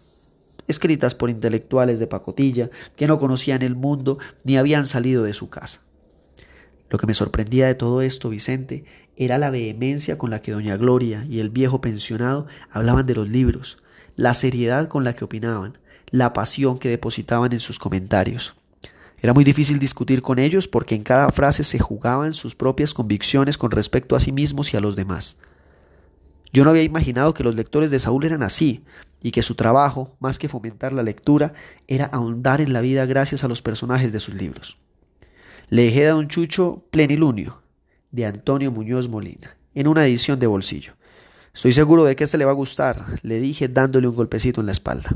escritas 0.68 1.15
por 1.15 1.32
intelectuales 1.32 1.98
de 1.98 2.06
pacotilla 2.06 2.70
que 2.96 3.08
no 3.08 3.18
conocían 3.18 3.63
el 3.63 3.75
mundo 3.75 4.20
ni 4.44 4.58
habían 4.58 4.86
salido 4.86 5.24
de 5.24 5.34
su 5.34 5.50
casa. 5.50 5.82
Lo 6.93 7.00
que 7.00 7.07
me 7.07 7.15
sorprendía 7.15 7.65
de 7.65 7.73
todo 7.73 8.03
esto, 8.03 8.29
Vicente, 8.29 8.85
era 9.17 9.39
la 9.39 9.50
vehemencia 9.50 10.19
con 10.19 10.29
la 10.29 10.43
que 10.43 10.51
doña 10.51 10.77
Gloria 10.77 11.25
y 11.27 11.39
el 11.39 11.50
viejo 11.50 11.81
pensionado 11.81 12.45
hablaban 12.69 13.07
de 13.07 13.15
los 13.15 13.27
libros, 13.27 13.79
la 14.15 14.35
seriedad 14.35 14.89
con 14.89 15.03
la 15.03 15.15
que 15.15 15.25
opinaban, 15.25 15.79
la 16.12 16.33
pasión 16.33 16.77
que 16.77 16.89
depositaban 16.89 17.51
en 17.51 17.59
sus 17.59 17.79
comentarios. 17.79 18.53
Era 19.19 19.33
muy 19.33 19.43
difícil 19.43 19.79
discutir 19.79 20.21
con 20.21 20.38
ellos 20.38 20.67
porque 20.67 20.93
en 20.93 21.01
cada 21.01 21.31
frase 21.31 21.63
se 21.63 21.79
jugaban 21.79 22.31
sus 22.31 22.53
propias 22.53 22.93
convicciones 22.93 23.57
con 23.57 23.71
respecto 23.71 24.15
a 24.15 24.19
sí 24.19 24.31
mismos 24.31 24.71
y 24.71 24.77
a 24.77 24.79
los 24.79 24.95
demás. 24.95 25.38
Yo 26.51 26.63
no 26.63 26.69
había 26.69 26.83
imaginado 26.83 27.33
que 27.33 27.43
los 27.43 27.55
lectores 27.55 27.89
de 27.89 27.97
Saúl 27.97 28.23
eran 28.25 28.43
así, 28.43 28.83
y 29.23 29.31
que 29.31 29.41
su 29.41 29.55
trabajo, 29.55 30.13
más 30.19 30.38
que 30.38 30.47
fomentar 30.47 30.93
la 30.93 31.01
lectura, 31.01 31.55
era 31.88 32.05
ahondar 32.05 32.62
en 32.62 32.71
la 32.71 32.81
vida 32.81 33.07
gracias 33.07 33.43
a 33.43 33.47
los 33.47 33.63
personajes 33.63 34.12
de 34.12 34.19
sus 34.19 34.35
libros. 34.35 34.77
Le 35.70 35.84
dejé 35.84 36.08
a 36.08 36.12
don 36.12 36.27
Chucho 36.27 36.84
Plenilunio, 36.91 37.62
de 38.12 38.25
Antonio 38.25 38.72
Muñoz 38.72 39.08
Molina, 39.08 39.55
en 39.74 39.88
una 39.88 40.05
edición 40.05 40.39
de 40.39 40.48
bolsillo. 40.48 40.93
Estoy 41.53 41.72
seguro 41.72 42.03
de 42.03 42.15
que 42.15 42.24
este 42.24 42.38
le 42.38 42.46
va 42.46 42.51
a 42.51 42.55
gustar, 42.55 43.20
le 43.22 43.39
dije 43.39 43.67
dándole 43.67 44.08
un 44.08 44.15
golpecito 44.15 44.60
en 44.60 44.65
la 44.65 44.72
espalda. 44.72 45.12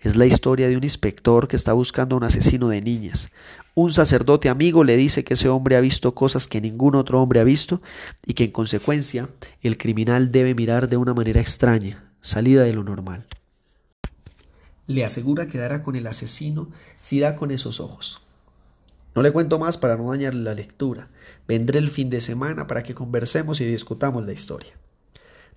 Es 0.00 0.16
la 0.16 0.26
historia 0.26 0.68
de 0.68 0.76
un 0.76 0.84
inspector 0.84 1.48
que 1.48 1.56
está 1.56 1.72
buscando 1.72 2.14
a 2.14 2.18
un 2.18 2.24
asesino 2.24 2.68
de 2.68 2.82
niñas. 2.82 3.30
Un 3.74 3.92
sacerdote 3.92 4.48
amigo 4.48 4.84
le 4.84 4.96
dice 4.96 5.24
que 5.24 5.34
ese 5.34 5.48
hombre 5.48 5.76
ha 5.76 5.80
visto 5.80 6.14
cosas 6.14 6.46
que 6.46 6.60
ningún 6.60 6.94
otro 6.94 7.20
hombre 7.22 7.40
ha 7.40 7.44
visto 7.44 7.80
y 8.26 8.34
que 8.34 8.44
en 8.44 8.52
consecuencia 8.52 9.28
el 9.62 9.78
criminal 9.78 10.32
debe 10.32 10.54
mirar 10.54 10.88
de 10.88 10.98
una 10.98 11.14
manera 11.14 11.40
extraña, 11.40 12.04
salida 12.20 12.62
de 12.62 12.74
lo 12.74 12.84
normal. 12.84 13.26
Le 14.86 15.04
asegura 15.04 15.48
que 15.48 15.58
dará 15.58 15.82
con 15.82 15.96
el 15.96 16.06
asesino 16.06 16.68
si 17.00 17.20
da 17.20 17.36
con 17.36 17.50
esos 17.50 17.80
ojos. 17.80 18.20
No 19.14 19.22
le 19.22 19.32
cuento 19.32 19.58
más 19.58 19.76
para 19.76 19.96
no 19.96 20.10
dañarle 20.10 20.42
la 20.42 20.54
lectura. 20.54 21.08
Vendré 21.48 21.78
el 21.78 21.90
fin 21.90 22.10
de 22.10 22.20
semana 22.20 22.66
para 22.66 22.82
que 22.82 22.94
conversemos 22.94 23.60
y 23.60 23.64
discutamos 23.64 24.24
la 24.24 24.32
historia. 24.32 24.72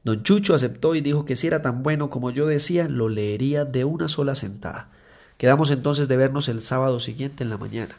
Don 0.03 0.23
Chucho 0.23 0.53
aceptó 0.53 0.95
y 0.95 1.01
dijo 1.01 1.23
que 1.23 1.35
si 1.35 1.47
era 1.47 1.61
tan 1.61 1.83
bueno 1.83 2.09
como 2.09 2.31
yo 2.31 2.47
decía, 2.47 2.89
lo 2.89 3.09
leería 3.09 3.63
de 3.63 3.85
una 3.85 4.09
sola 4.09 4.35
sentada. 4.35 4.89
Quedamos 5.37 5.71
entonces 5.71 6.07
de 6.07 6.17
vernos 6.17 6.49
el 6.49 6.61
sábado 6.61 6.99
siguiente 6.99 7.43
en 7.43 7.49
la 7.49 7.57
mañana. 7.57 7.95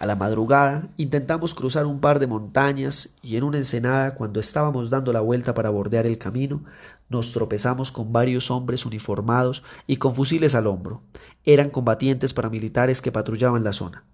A 0.00 0.06
la 0.06 0.16
madrugada 0.16 0.88
intentamos 0.96 1.54
cruzar 1.54 1.86
un 1.86 2.00
par 2.00 2.18
de 2.18 2.26
montañas 2.26 3.10
y 3.22 3.36
en 3.36 3.44
una 3.44 3.58
ensenada, 3.58 4.16
cuando 4.16 4.40
estábamos 4.40 4.90
dando 4.90 5.12
la 5.12 5.20
vuelta 5.20 5.54
para 5.54 5.70
bordear 5.70 6.04
el 6.04 6.18
camino, 6.18 6.62
nos 7.08 7.32
tropezamos 7.32 7.92
con 7.92 8.12
varios 8.12 8.50
hombres 8.50 8.84
uniformados 8.84 9.62
y 9.86 9.96
con 9.96 10.14
fusiles 10.14 10.54
al 10.54 10.66
hombro. 10.66 11.00
Eran 11.44 11.70
combatientes 11.70 12.34
paramilitares 12.34 13.00
que 13.00 13.12
patrullaban 13.12 13.62
la 13.62 13.72
zona. 13.72 14.04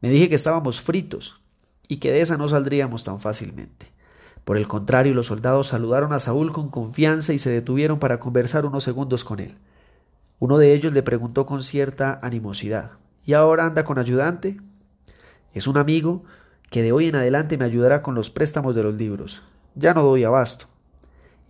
Me 0.00 0.10
dije 0.10 0.28
que 0.28 0.34
estábamos 0.34 0.80
fritos 0.80 1.40
y 1.88 1.96
que 1.96 2.12
de 2.12 2.20
esa 2.20 2.36
no 2.36 2.48
saldríamos 2.48 3.04
tan 3.04 3.20
fácilmente. 3.20 3.92
Por 4.44 4.56
el 4.56 4.68
contrario, 4.68 5.14
los 5.14 5.26
soldados 5.26 5.68
saludaron 5.68 6.12
a 6.12 6.18
Saúl 6.18 6.52
con 6.52 6.70
confianza 6.70 7.32
y 7.32 7.38
se 7.38 7.50
detuvieron 7.50 7.98
para 7.98 8.20
conversar 8.20 8.64
unos 8.64 8.84
segundos 8.84 9.24
con 9.24 9.40
él. 9.40 9.56
Uno 10.38 10.58
de 10.58 10.72
ellos 10.72 10.92
le 10.92 11.02
preguntó 11.02 11.46
con 11.46 11.62
cierta 11.62 12.20
animosidad 12.22 12.92
¿Y 13.26 13.34
ahora 13.34 13.66
anda 13.66 13.84
con 13.84 13.98
ayudante? 13.98 14.58
Es 15.52 15.66
un 15.66 15.76
amigo 15.76 16.24
que 16.70 16.82
de 16.82 16.92
hoy 16.92 17.08
en 17.08 17.16
adelante 17.16 17.58
me 17.58 17.64
ayudará 17.64 18.02
con 18.02 18.14
los 18.14 18.30
préstamos 18.30 18.74
de 18.74 18.82
los 18.82 18.94
libros. 18.94 19.42
Ya 19.74 19.92
no 19.92 20.02
doy 20.02 20.24
abasto. 20.24 20.66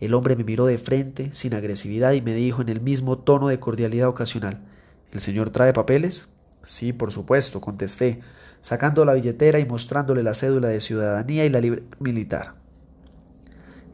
El 0.00 0.14
hombre 0.14 0.34
me 0.34 0.44
miró 0.44 0.66
de 0.66 0.78
frente, 0.78 1.32
sin 1.32 1.54
agresividad, 1.54 2.12
y 2.12 2.22
me 2.22 2.34
dijo 2.34 2.62
en 2.62 2.68
el 2.68 2.80
mismo 2.80 3.18
tono 3.18 3.48
de 3.48 3.58
cordialidad 3.58 4.08
ocasional 4.08 4.64
¿El 5.12 5.20
señor 5.20 5.50
trae 5.50 5.72
papeles? 5.72 6.28
Sí, 6.68 6.92
por 6.92 7.10
supuesto, 7.12 7.62
contesté, 7.62 8.20
sacando 8.60 9.06
la 9.06 9.14
billetera 9.14 9.58
y 9.58 9.64
mostrándole 9.64 10.22
la 10.22 10.34
cédula 10.34 10.68
de 10.68 10.82
ciudadanía 10.82 11.46
y 11.46 11.48
la 11.48 11.62
militar. 11.98 12.52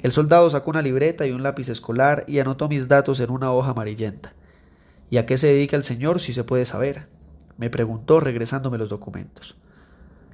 El 0.02 0.10
soldado 0.10 0.50
sacó 0.50 0.72
una 0.72 0.82
libreta 0.82 1.24
y 1.24 1.30
un 1.30 1.44
lápiz 1.44 1.68
escolar 1.68 2.24
y 2.26 2.40
anotó 2.40 2.68
mis 2.68 2.88
datos 2.88 3.20
en 3.20 3.30
una 3.30 3.52
hoja 3.52 3.70
amarillenta. 3.70 4.32
¿Y 5.08 5.18
a 5.18 5.24
qué 5.24 5.38
se 5.38 5.46
dedica 5.46 5.76
el 5.76 5.84
señor, 5.84 6.18
si 6.18 6.32
se 6.32 6.42
puede 6.42 6.66
saber? 6.66 7.06
me 7.58 7.70
preguntó 7.70 8.18
regresándome 8.18 8.76
los 8.76 8.88
documentos. 8.88 9.56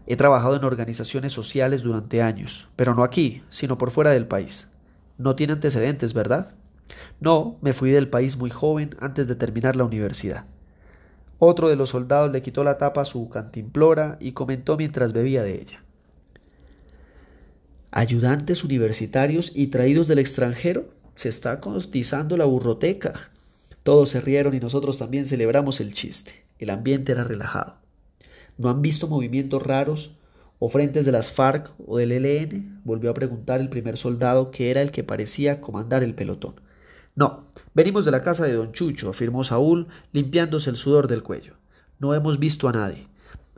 He 0.06 0.16
trabajado 0.16 0.56
en 0.56 0.64
organizaciones 0.64 1.34
sociales 1.34 1.82
durante 1.82 2.22
años, 2.22 2.68
pero 2.74 2.94
no 2.94 3.04
aquí, 3.04 3.42
sino 3.50 3.76
por 3.76 3.90
fuera 3.90 4.12
del 4.12 4.26
país. 4.26 4.70
No 5.18 5.36
tiene 5.36 5.52
antecedentes, 5.52 6.14
¿verdad? 6.14 6.54
No, 7.20 7.58
me 7.60 7.74
fui 7.74 7.90
del 7.90 8.08
país 8.08 8.38
muy 8.38 8.48
joven 8.48 8.96
antes 8.98 9.28
de 9.28 9.34
terminar 9.34 9.76
la 9.76 9.84
universidad. 9.84 10.46
Otro 11.40 11.68
de 11.68 11.74
los 11.74 11.90
soldados 11.90 12.30
le 12.30 12.42
quitó 12.42 12.62
la 12.62 12.78
tapa 12.78 13.00
a 13.00 13.04
su 13.04 13.28
cantimplora 13.28 14.16
y 14.20 14.32
comentó 14.32 14.76
mientras 14.76 15.12
bebía 15.12 15.42
de 15.42 15.60
ella 15.60 15.82
ayudantes 17.92 18.62
universitarios 18.62 19.52
y 19.54 19.68
traídos 19.68 20.08
del 20.08 20.18
extranjero. 20.18 20.88
Se 21.14 21.28
está 21.28 21.60
cotizando 21.60 22.36
la 22.36 22.44
burroteca. 22.44 23.30
Todos 23.82 24.10
se 24.10 24.20
rieron 24.20 24.54
y 24.54 24.60
nosotros 24.60 24.98
también 24.98 25.26
celebramos 25.26 25.80
el 25.80 25.92
chiste. 25.94 26.44
El 26.58 26.70
ambiente 26.70 27.12
era 27.12 27.24
relajado. 27.24 27.76
¿No 28.58 28.68
han 28.68 28.82
visto 28.82 29.08
movimientos 29.08 29.62
raros 29.62 30.12
o 30.58 30.68
frentes 30.68 31.06
de 31.06 31.12
las 31.12 31.30
FARC 31.30 31.72
o 31.86 31.96
del 31.96 32.12
ELN? 32.12 32.80
volvió 32.84 33.10
a 33.10 33.14
preguntar 33.14 33.60
el 33.60 33.70
primer 33.70 33.96
soldado 33.96 34.50
que 34.50 34.70
era 34.70 34.82
el 34.82 34.92
que 34.92 35.02
parecía 35.02 35.60
comandar 35.60 36.02
el 36.02 36.14
pelotón. 36.14 36.60
No, 37.14 37.44
venimos 37.74 38.04
de 38.04 38.10
la 38.10 38.22
casa 38.22 38.44
de 38.44 38.54
don 38.54 38.72
Chucho, 38.72 39.10
afirmó 39.10 39.44
Saúl, 39.44 39.88
limpiándose 40.12 40.70
el 40.70 40.76
sudor 40.76 41.08
del 41.08 41.22
cuello. 41.22 41.54
No 41.98 42.14
hemos 42.14 42.38
visto 42.38 42.68
a 42.68 42.72
nadie. 42.72 43.08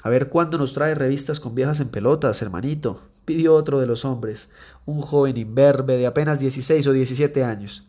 A 0.02 0.08
ver 0.08 0.28
cuándo 0.28 0.58
nos 0.58 0.72
trae 0.72 0.94
revistas 0.94 1.38
con 1.38 1.54
viejas 1.54 1.80
en 1.80 1.88
pelotas, 1.88 2.42
hermanito, 2.42 3.00
pidió 3.24 3.54
otro 3.54 3.78
de 3.78 3.86
los 3.86 4.04
hombres, 4.04 4.50
un 4.84 5.00
joven 5.00 5.36
imberbe 5.36 5.96
de 5.96 6.06
apenas 6.06 6.40
dieciséis 6.40 6.86
o 6.86 6.92
diecisiete 6.92 7.44
años. 7.44 7.86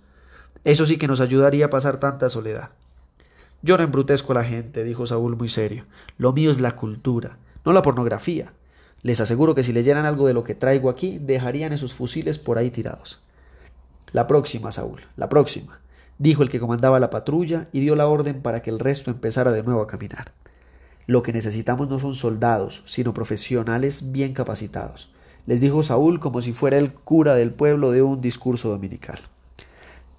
Eso 0.63 0.86
sí 0.86 0.98
que 0.98 1.08
nos 1.08 1.22
ayudaría 1.22 1.65
a 1.65 1.70
pasar 1.70 2.00
tanta 2.00 2.29
soledad. 2.29 2.70
Yo 3.62 3.77
no 3.77 3.84
embrutezco 3.84 4.34
a 4.34 4.36
la 4.36 4.43
gente, 4.43 4.84
dijo 4.84 5.08
Saúl 5.08 5.36
muy 5.36 5.50
serio. 5.50 5.86
Lo 6.17 6.34
mío 6.34 6.51
es 6.51 6.60
la 6.60 6.75
cultura, 6.75 7.38
no 7.65 7.74
la 7.74 7.82
pornografía. 7.82 8.53
Les 9.01 9.20
aseguro 9.20 9.55
que 9.55 9.63
si 9.63 9.74
leyeran 9.74 10.05
algo 10.05 10.27
de 10.27 10.34
lo 10.34 10.43
que 10.43 10.55
traigo 10.55 10.89
aquí, 10.89 11.17
dejarían 11.20 11.74
esos 11.74 11.93
fusiles 11.93 12.38
por 12.38 12.58
ahí 12.58 12.72
tirados. 12.72 13.22
La 14.13 14.27
próxima, 14.27 14.72
Saúl, 14.72 15.01
la 15.17 15.27
próxima, 15.27 15.82
dijo 16.20 16.43
el 16.43 16.50
que 16.50 16.60
comandaba 16.60 17.00
la 17.00 17.10
patrulla 17.10 17.67
y 17.72 17.79
dio 17.79 17.96
la 17.96 18.08
orden 18.08 18.41
para 18.41 18.62
que 18.62 18.70
el 18.70 18.79
resto 18.79 19.10
empezara 19.10 19.51
de 19.51 19.63
nuevo 19.63 19.82
a 19.82 19.88
caminar. 19.88 20.34
Lo 21.08 21.24
que 21.24 21.34
necesitamos 21.34 21.89
no 21.89 21.98
son 21.98 22.13
soldados, 22.13 22.84
sino 22.86 23.15
profesionales 23.15 24.12
bien 24.12 24.34
capacitados, 24.34 25.12
les 25.48 25.62
dijo 25.62 25.82
Saúl 25.82 26.20
como 26.20 26.43
si 26.43 26.53
fuera 26.53 26.77
el 26.77 26.93
cura 26.93 27.34
del 27.34 27.51
pueblo 27.51 27.89
de 27.89 28.03
un 28.03 28.22
discurso 28.22 28.70
dominical. 28.70 29.20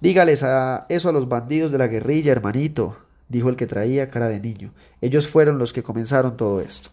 Dígales 0.01 0.43
a 0.43 0.85
eso 0.89 1.07
a 1.07 1.13
los 1.13 1.29
bandidos 1.29 1.71
de 1.71 1.77
la 1.77 1.87
guerrilla, 1.87 2.33
hermanito, 2.33 2.97
dijo 3.29 3.47
el 3.47 3.55
que 3.55 3.65
traía 3.65 4.09
cara 4.09 4.27
de 4.27 4.41
niño. 4.41 4.73
Ellos 4.99 5.29
fueron 5.29 5.57
los 5.57 5.71
que 5.71 5.83
comenzaron 5.83 6.35
todo 6.35 6.59
esto. 6.59 6.89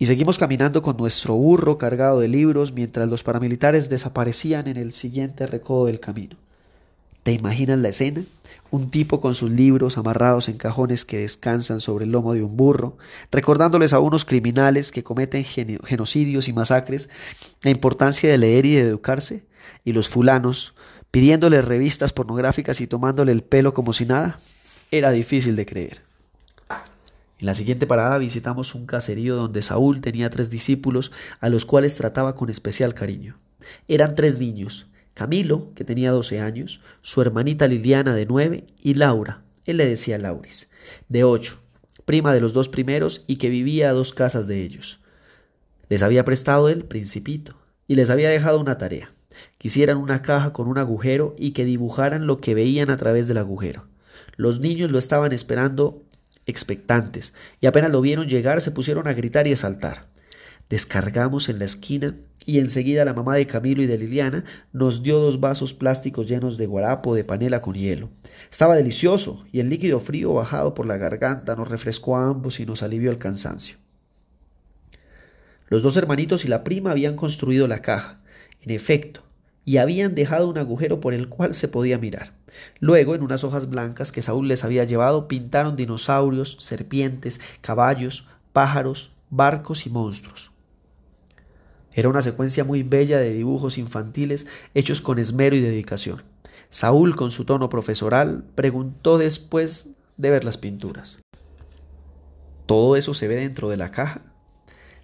Y 0.00 0.06
seguimos 0.06 0.38
caminando 0.38 0.80
con 0.80 0.96
nuestro 0.96 1.34
burro 1.34 1.76
cargado 1.76 2.20
de 2.20 2.28
libros 2.28 2.72
mientras 2.72 3.06
los 3.06 3.22
paramilitares 3.22 3.90
desaparecían 3.90 4.66
en 4.66 4.78
el 4.78 4.92
siguiente 4.92 5.46
recodo 5.46 5.84
del 5.84 6.00
camino. 6.00 6.38
¿Te 7.22 7.32
imaginas 7.32 7.78
la 7.78 7.90
escena? 7.90 8.22
Un 8.70 8.90
tipo 8.90 9.20
con 9.20 9.34
sus 9.34 9.50
libros 9.50 9.98
amarrados 9.98 10.48
en 10.48 10.56
cajones 10.56 11.04
que 11.04 11.18
descansan 11.18 11.80
sobre 11.80 12.06
el 12.06 12.12
lomo 12.12 12.32
de 12.32 12.42
un 12.42 12.56
burro, 12.56 12.96
recordándoles 13.30 13.92
a 13.92 14.00
unos 14.00 14.24
criminales 14.24 14.90
que 14.90 15.04
cometen 15.04 15.44
genocidios 15.44 16.48
y 16.48 16.54
masacres 16.54 17.10
la 17.62 17.70
importancia 17.70 18.30
de 18.30 18.38
leer 18.38 18.64
y 18.64 18.76
de 18.76 18.88
educarse, 18.88 19.44
y 19.84 19.92
los 19.92 20.08
fulanos 20.08 20.72
pidiéndole 21.10 21.60
revistas 21.60 22.14
pornográficas 22.14 22.80
y 22.80 22.86
tomándole 22.86 23.32
el 23.32 23.42
pelo 23.42 23.74
como 23.74 23.92
si 23.92 24.06
nada. 24.06 24.38
Era 24.90 25.10
difícil 25.10 25.56
de 25.56 25.66
creer. 25.66 26.09
En 27.40 27.46
la 27.46 27.54
siguiente 27.54 27.86
parada 27.86 28.18
visitamos 28.18 28.74
un 28.74 28.86
caserío 28.86 29.34
donde 29.34 29.62
Saúl 29.62 30.02
tenía 30.02 30.28
tres 30.28 30.50
discípulos 30.50 31.10
a 31.40 31.48
los 31.48 31.64
cuales 31.64 31.96
trataba 31.96 32.34
con 32.34 32.50
especial 32.50 32.92
cariño. 32.92 33.38
Eran 33.88 34.14
tres 34.14 34.38
niños, 34.38 34.86
Camilo, 35.14 35.72
que 35.74 35.84
tenía 35.84 36.12
doce 36.12 36.40
años, 36.40 36.80
su 37.02 37.22
hermanita 37.22 37.66
Liliana 37.66 38.14
de 38.14 38.26
nueve 38.26 38.66
y 38.82 38.94
Laura, 38.94 39.42
él 39.64 39.76
le 39.76 39.86
decía 39.86 40.18
Lauris, 40.18 40.68
de 41.08 41.24
ocho, 41.24 41.60
prima 42.04 42.32
de 42.34 42.40
los 42.40 42.52
dos 42.52 42.68
primeros 42.68 43.24
y 43.26 43.36
que 43.36 43.48
vivía 43.48 43.90
a 43.90 43.92
dos 43.92 44.12
casas 44.12 44.46
de 44.46 44.62
ellos. 44.62 45.00
Les 45.88 46.02
había 46.02 46.24
prestado 46.24 46.68
el 46.68 46.84
principito 46.84 47.56
y 47.86 47.94
les 47.94 48.10
había 48.10 48.30
dejado 48.30 48.60
una 48.60 48.78
tarea. 48.78 49.10
Quisieran 49.58 49.96
una 49.96 50.22
caja 50.22 50.52
con 50.52 50.68
un 50.68 50.78
agujero 50.78 51.34
y 51.38 51.52
que 51.52 51.64
dibujaran 51.64 52.26
lo 52.26 52.38
que 52.38 52.54
veían 52.54 52.90
a 52.90 52.96
través 52.96 53.28
del 53.28 53.38
agujero. 53.38 53.86
Los 54.36 54.60
niños 54.60 54.90
lo 54.90 54.98
estaban 54.98 55.32
esperando 55.32 56.02
expectantes, 56.50 57.34
y 57.60 57.66
apenas 57.66 57.90
lo 57.90 58.00
vieron 58.00 58.28
llegar 58.28 58.60
se 58.60 58.70
pusieron 58.70 59.08
a 59.08 59.12
gritar 59.12 59.46
y 59.46 59.52
a 59.52 59.56
saltar. 59.56 60.06
Descargamos 60.70 61.48
en 61.48 61.58
la 61.58 61.64
esquina 61.64 62.14
y 62.46 62.60
enseguida 62.60 63.04
la 63.04 63.12
mamá 63.12 63.34
de 63.34 63.48
Camilo 63.48 63.82
y 63.82 63.86
de 63.86 63.98
Liliana 63.98 64.44
nos 64.72 65.02
dio 65.02 65.18
dos 65.18 65.40
vasos 65.40 65.74
plásticos 65.74 66.28
llenos 66.28 66.58
de 66.58 66.66
guarapo 66.66 67.14
de 67.14 67.24
panela 67.24 67.60
con 67.60 67.74
hielo. 67.74 68.08
Estaba 68.50 68.76
delicioso 68.76 69.44
y 69.50 69.58
el 69.58 69.68
líquido 69.68 69.98
frío 69.98 70.32
bajado 70.32 70.72
por 70.74 70.86
la 70.86 70.96
garganta 70.96 71.56
nos 71.56 71.68
refrescó 71.68 72.16
a 72.16 72.28
ambos 72.28 72.60
y 72.60 72.66
nos 72.66 72.84
alivió 72.84 73.10
el 73.10 73.18
cansancio. 73.18 73.78
Los 75.68 75.82
dos 75.82 75.96
hermanitos 75.96 76.44
y 76.44 76.48
la 76.48 76.62
prima 76.62 76.92
habían 76.92 77.16
construido 77.16 77.66
la 77.66 77.82
caja, 77.82 78.20
en 78.62 78.70
efecto, 78.70 79.24
y 79.64 79.76
habían 79.76 80.14
dejado 80.14 80.48
un 80.48 80.58
agujero 80.58 81.00
por 81.00 81.14
el 81.14 81.28
cual 81.28 81.54
se 81.54 81.68
podía 81.68 81.98
mirar. 81.98 82.32
Luego, 82.78 83.14
en 83.14 83.22
unas 83.22 83.44
hojas 83.44 83.68
blancas 83.68 84.12
que 84.12 84.22
Saúl 84.22 84.48
les 84.48 84.64
había 84.64 84.84
llevado, 84.84 85.28
pintaron 85.28 85.76
dinosaurios, 85.76 86.56
serpientes, 86.60 87.40
caballos, 87.60 88.26
pájaros, 88.52 89.12
barcos 89.30 89.86
y 89.86 89.90
monstruos. 89.90 90.50
Era 91.92 92.08
una 92.08 92.22
secuencia 92.22 92.64
muy 92.64 92.82
bella 92.82 93.18
de 93.18 93.32
dibujos 93.32 93.78
infantiles 93.78 94.46
hechos 94.74 95.00
con 95.00 95.18
esmero 95.18 95.56
y 95.56 95.60
dedicación. 95.60 96.22
Saúl, 96.68 97.16
con 97.16 97.30
su 97.30 97.44
tono 97.44 97.68
profesoral, 97.68 98.44
preguntó 98.54 99.18
después 99.18 99.90
de 100.16 100.30
ver 100.30 100.44
las 100.44 100.56
pinturas. 100.56 101.20
¿Todo 102.66 102.94
eso 102.94 103.14
se 103.14 103.26
ve 103.26 103.34
dentro 103.34 103.68
de 103.68 103.76
la 103.76 103.90
caja? 103.90 104.22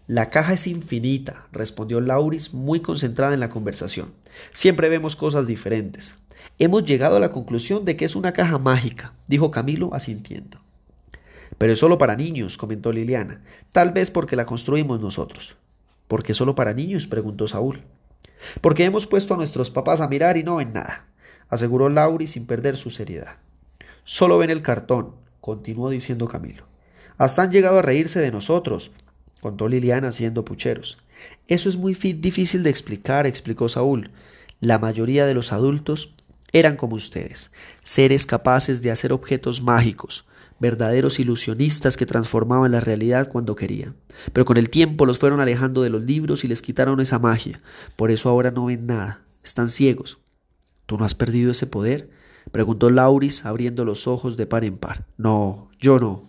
La 0.06 0.30
caja 0.30 0.52
es 0.52 0.68
infinita, 0.68 1.48
respondió 1.50 2.00
Lauris, 2.00 2.54
muy 2.54 2.78
concentrada 2.78 3.34
en 3.34 3.40
la 3.40 3.50
conversación. 3.50 4.12
Siempre 4.52 4.88
vemos 4.88 5.16
cosas 5.16 5.46
diferentes. 5.46 6.16
Hemos 6.58 6.84
llegado 6.84 7.16
a 7.16 7.20
la 7.20 7.30
conclusión 7.30 7.84
de 7.84 7.96
que 7.96 8.04
es 8.04 8.16
una 8.16 8.32
caja 8.32 8.58
mágica, 8.58 9.12
dijo 9.26 9.50
Camilo 9.50 9.92
asintiendo. 9.94 10.58
Pero 11.58 11.72
es 11.72 11.78
solo 11.78 11.98
para 11.98 12.16
niños, 12.16 12.56
comentó 12.58 12.92
Liliana, 12.92 13.42
tal 13.72 13.92
vez 13.92 14.10
porque 14.10 14.36
la 14.36 14.46
construimos 14.46 15.00
nosotros. 15.00 15.56
¿Por 16.08 16.22
qué 16.22 16.34
solo 16.34 16.54
para 16.54 16.72
niños? 16.72 17.06
preguntó 17.06 17.48
Saúl. 17.48 17.82
Porque 18.60 18.84
hemos 18.84 19.06
puesto 19.06 19.34
a 19.34 19.36
nuestros 19.36 19.70
papás 19.70 20.00
a 20.00 20.08
mirar 20.08 20.36
y 20.36 20.44
no 20.44 20.56
ven 20.56 20.72
nada, 20.72 21.06
aseguró 21.48 21.88
Lauri 21.88 22.26
sin 22.26 22.46
perder 22.46 22.76
su 22.76 22.90
seriedad. 22.90 23.36
Solo 24.04 24.38
ven 24.38 24.50
el 24.50 24.62
cartón, 24.62 25.14
continuó 25.40 25.90
diciendo 25.90 26.28
Camilo. 26.28 26.64
Hasta 27.18 27.42
han 27.42 27.50
llegado 27.50 27.78
a 27.78 27.82
reírse 27.82 28.20
de 28.20 28.30
nosotros, 28.30 28.92
contó 29.40 29.68
Liliana 29.68 30.08
haciendo 30.08 30.44
pucheros. 30.44 30.98
Eso 31.48 31.68
es 31.68 31.76
muy 31.76 31.94
difícil 31.94 32.62
de 32.62 32.70
explicar, 32.70 33.26
explicó 33.26 33.68
Saúl. 33.68 34.10
La 34.60 34.78
mayoría 34.78 35.26
de 35.26 35.34
los 35.34 35.52
adultos 35.52 36.14
eran 36.52 36.76
como 36.76 36.96
ustedes, 36.96 37.50
seres 37.82 38.26
capaces 38.26 38.82
de 38.82 38.90
hacer 38.90 39.12
objetos 39.12 39.62
mágicos, 39.62 40.24
verdaderos 40.58 41.20
ilusionistas 41.20 41.96
que 41.96 42.06
transformaban 42.06 42.72
la 42.72 42.80
realidad 42.80 43.28
cuando 43.28 43.56
querían. 43.56 43.96
Pero 44.32 44.44
con 44.44 44.56
el 44.56 44.70
tiempo 44.70 45.06
los 45.06 45.18
fueron 45.18 45.40
alejando 45.40 45.82
de 45.82 45.90
los 45.90 46.02
libros 46.02 46.44
y 46.44 46.48
les 46.48 46.62
quitaron 46.62 47.00
esa 47.00 47.18
magia. 47.18 47.60
Por 47.96 48.10
eso 48.10 48.28
ahora 48.28 48.50
no 48.50 48.66
ven 48.66 48.86
nada, 48.86 49.22
están 49.42 49.68
ciegos. 49.68 50.18
¿Tú 50.86 50.96
no 50.96 51.04
has 51.04 51.14
perdido 51.14 51.50
ese 51.50 51.66
poder? 51.66 52.10
preguntó 52.52 52.90
Lauris 52.90 53.44
abriendo 53.44 53.84
los 53.84 54.06
ojos 54.06 54.36
de 54.36 54.46
par 54.46 54.64
en 54.64 54.78
par. 54.78 55.04
No, 55.16 55.68
yo 55.78 55.98
no. 55.98 56.22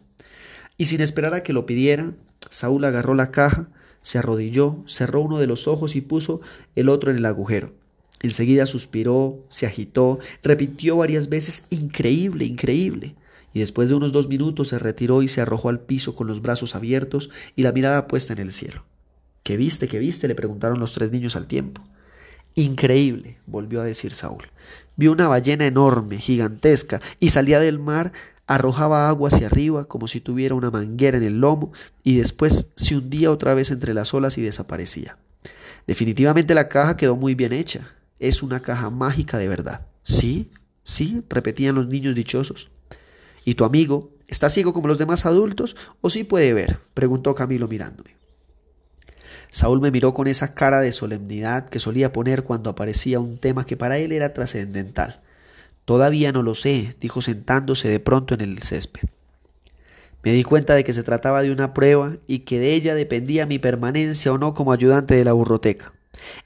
Y 0.77 0.86
sin 0.86 1.01
esperar 1.01 1.34
a 1.34 1.44
que 1.44 1.53
lo 1.53 1.65
pidieran, 1.65 2.17
Saúl 2.50 2.84
agarró 2.86 3.13
la 3.13 3.32
caja, 3.32 3.70
se 4.08 4.20
arrodilló, 4.20 4.78
cerró 4.88 5.20
uno 5.20 5.38
de 5.38 5.48
los 5.48 5.67
ojos 5.67 5.98
y 5.98 6.00
puso 6.00 6.39
el 6.78 6.88
otro 6.88 7.12
en 7.12 7.17
el 7.17 7.26
agujero. 7.26 7.74
Enseguida 8.22 8.65
suspiró, 8.65 9.43
se 9.50 9.65
agitó, 9.65 10.20
repitió 10.41 10.96
varias 10.96 11.28
veces 11.28 11.67
increíble, 11.72 12.46
increíble 12.46 13.15
y 13.54 13.60
después 13.60 13.89
de 13.89 13.96
unos 13.96 14.13
dos 14.13 14.30
minutos 14.30 14.70
se 14.70 14.80
retiró 14.80 15.24
y 15.24 15.28
se 15.28 15.41
arrojó 15.41 15.67
al 15.67 15.82
piso 15.82 16.15
con 16.15 16.26
los 16.26 16.41
brazos 16.41 16.74
abiertos 16.74 17.32
y 17.58 17.63
la 17.63 17.74
mirada 17.74 18.08
puesta 18.08 18.32
en 18.32 18.39
el 18.39 18.54
cielo. 18.54 18.86
¿Qué 19.43 19.58
viste? 19.58 19.89
¿Qué 19.89 20.00
viste? 20.00 20.30
le 20.30 20.36
preguntaron 20.36 20.80
los 20.80 20.93
tres 20.93 21.12
niños 21.12 21.36
al 21.36 21.48
tiempo. 21.48 21.84
Increíble, 22.56 23.39
volvió 23.46 23.82
a 23.82 23.84
decir 23.84 24.13
Saúl. 24.13 24.46
Vi 24.97 25.07
una 25.07 25.27
ballena 25.27 25.65
enorme, 25.65 26.17
gigantesca, 26.17 27.01
y 27.19 27.29
salía 27.29 27.60
del 27.60 27.79
mar, 27.79 28.12
arrojaba 28.47 29.07
agua 29.07 29.29
hacia 29.29 29.47
arriba 29.47 29.86
como 29.86 30.07
si 30.07 30.19
tuviera 30.19 30.55
una 30.55 30.71
manguera 30.71 31.17
en 31.17 31.23
el 31.23 31.39
lomo, 31.39 31.71
y 32.03 32.17
después 32.17 32.71
se 32.75 32.97
hundía 32.97 33.31
otra 33.31 33.53
vez 33.53 33.71
entre 33.71 33.93
las 33.93 34.13
olas 34.13 34.38
y 34.38 34.41
desaparecía. 34.41 35.17
Definitivamente 35.88 36.53
la 36.53 36.67
caja 36.67 36.97
quedó 36.97 37.15
muy 37.15 37.33
bien 37.33 37.53
hecha. 37.53 37.88
Es 38.19 38.43
una 38.43 38.60
caja 38.60 38.89
mágica 38.89 39.38
de 39.38 39.47
verdad. 39.47 39.88
¿Sí? 40.03 40.51
¿Sí? 40.83 41.23
repetían 41.29 41.75
los 41.75 41.88
niños 41.88 42.15
dichosos. 42.15 42.69
¿Y 43.45 43.55
tu 43.55 43.63
amigo 43.63 44.12
está 44.27 44.49
ciego 44.49 44.73
como 44.73 44.89
los 44.89 44.97
demás 44.97 45.25
adultos 45.25 45.77
o 46.01 46.10
sí 46.10 46.25
puede 46.25 46.53
ver? 46.53 46.79
preguntó 46.93 47.33
Camilo 47.36 47.67
mirándome. 47.67 48.16
Saúl 49.49 49.81
me 49.81 49.91
miró 49.91 50.13
con 50.13 50.27
esa 50.27 50.53
cara 50.53 50.81
de 50.81 50.91
solemnidad 50.91 51.67
que 51.67 51.79
solía 51.79 52.12
poner 52.13 52.43
cuando 52.43 52.69
aparecía 52.69 53.19
un 53.19 53.38
tema 53.38 53.65
que 53.65 53.77
para 53.77 53.97
él 53.97 54.12
era 54.12 54.33
trascendental. 54.33 55.21
Todavía 55.86 56.31
no 56.31 56.43
lo 56.43 56.53
sé, 56.53 56.95
dijo 56.99 57.21
sentándose 57.21 57.88
de 57.88 57.99
pronto 57.99 58.33
en 58.33 58.41
el 58.41 58.62
césped. 58.62 59.07
Me 60.23 60.33
di 60.33 60.43
cuenta 60.43 60.75
de 60.75 60.83
que 60.83 60.93
se 60.93 61.03
trataba 61.03 61.41
de 61.41 61.51
una 61.51 61.73
prueba 61.73 62.17
y 62.27 62.39
que 62.39 62.60
de 62.60 62.73
ella 62.73 62.95
dependía 62.95 63.45
mi 63.45 63.60
permanencia 63.60 64.33
o 64.33 64.38
no 64.38 64.53
como 64.53 64.73
ayudante 64.73 65.15
de 65.15 65.23
la 65.23 65.33
burroteca. 65.33 65.93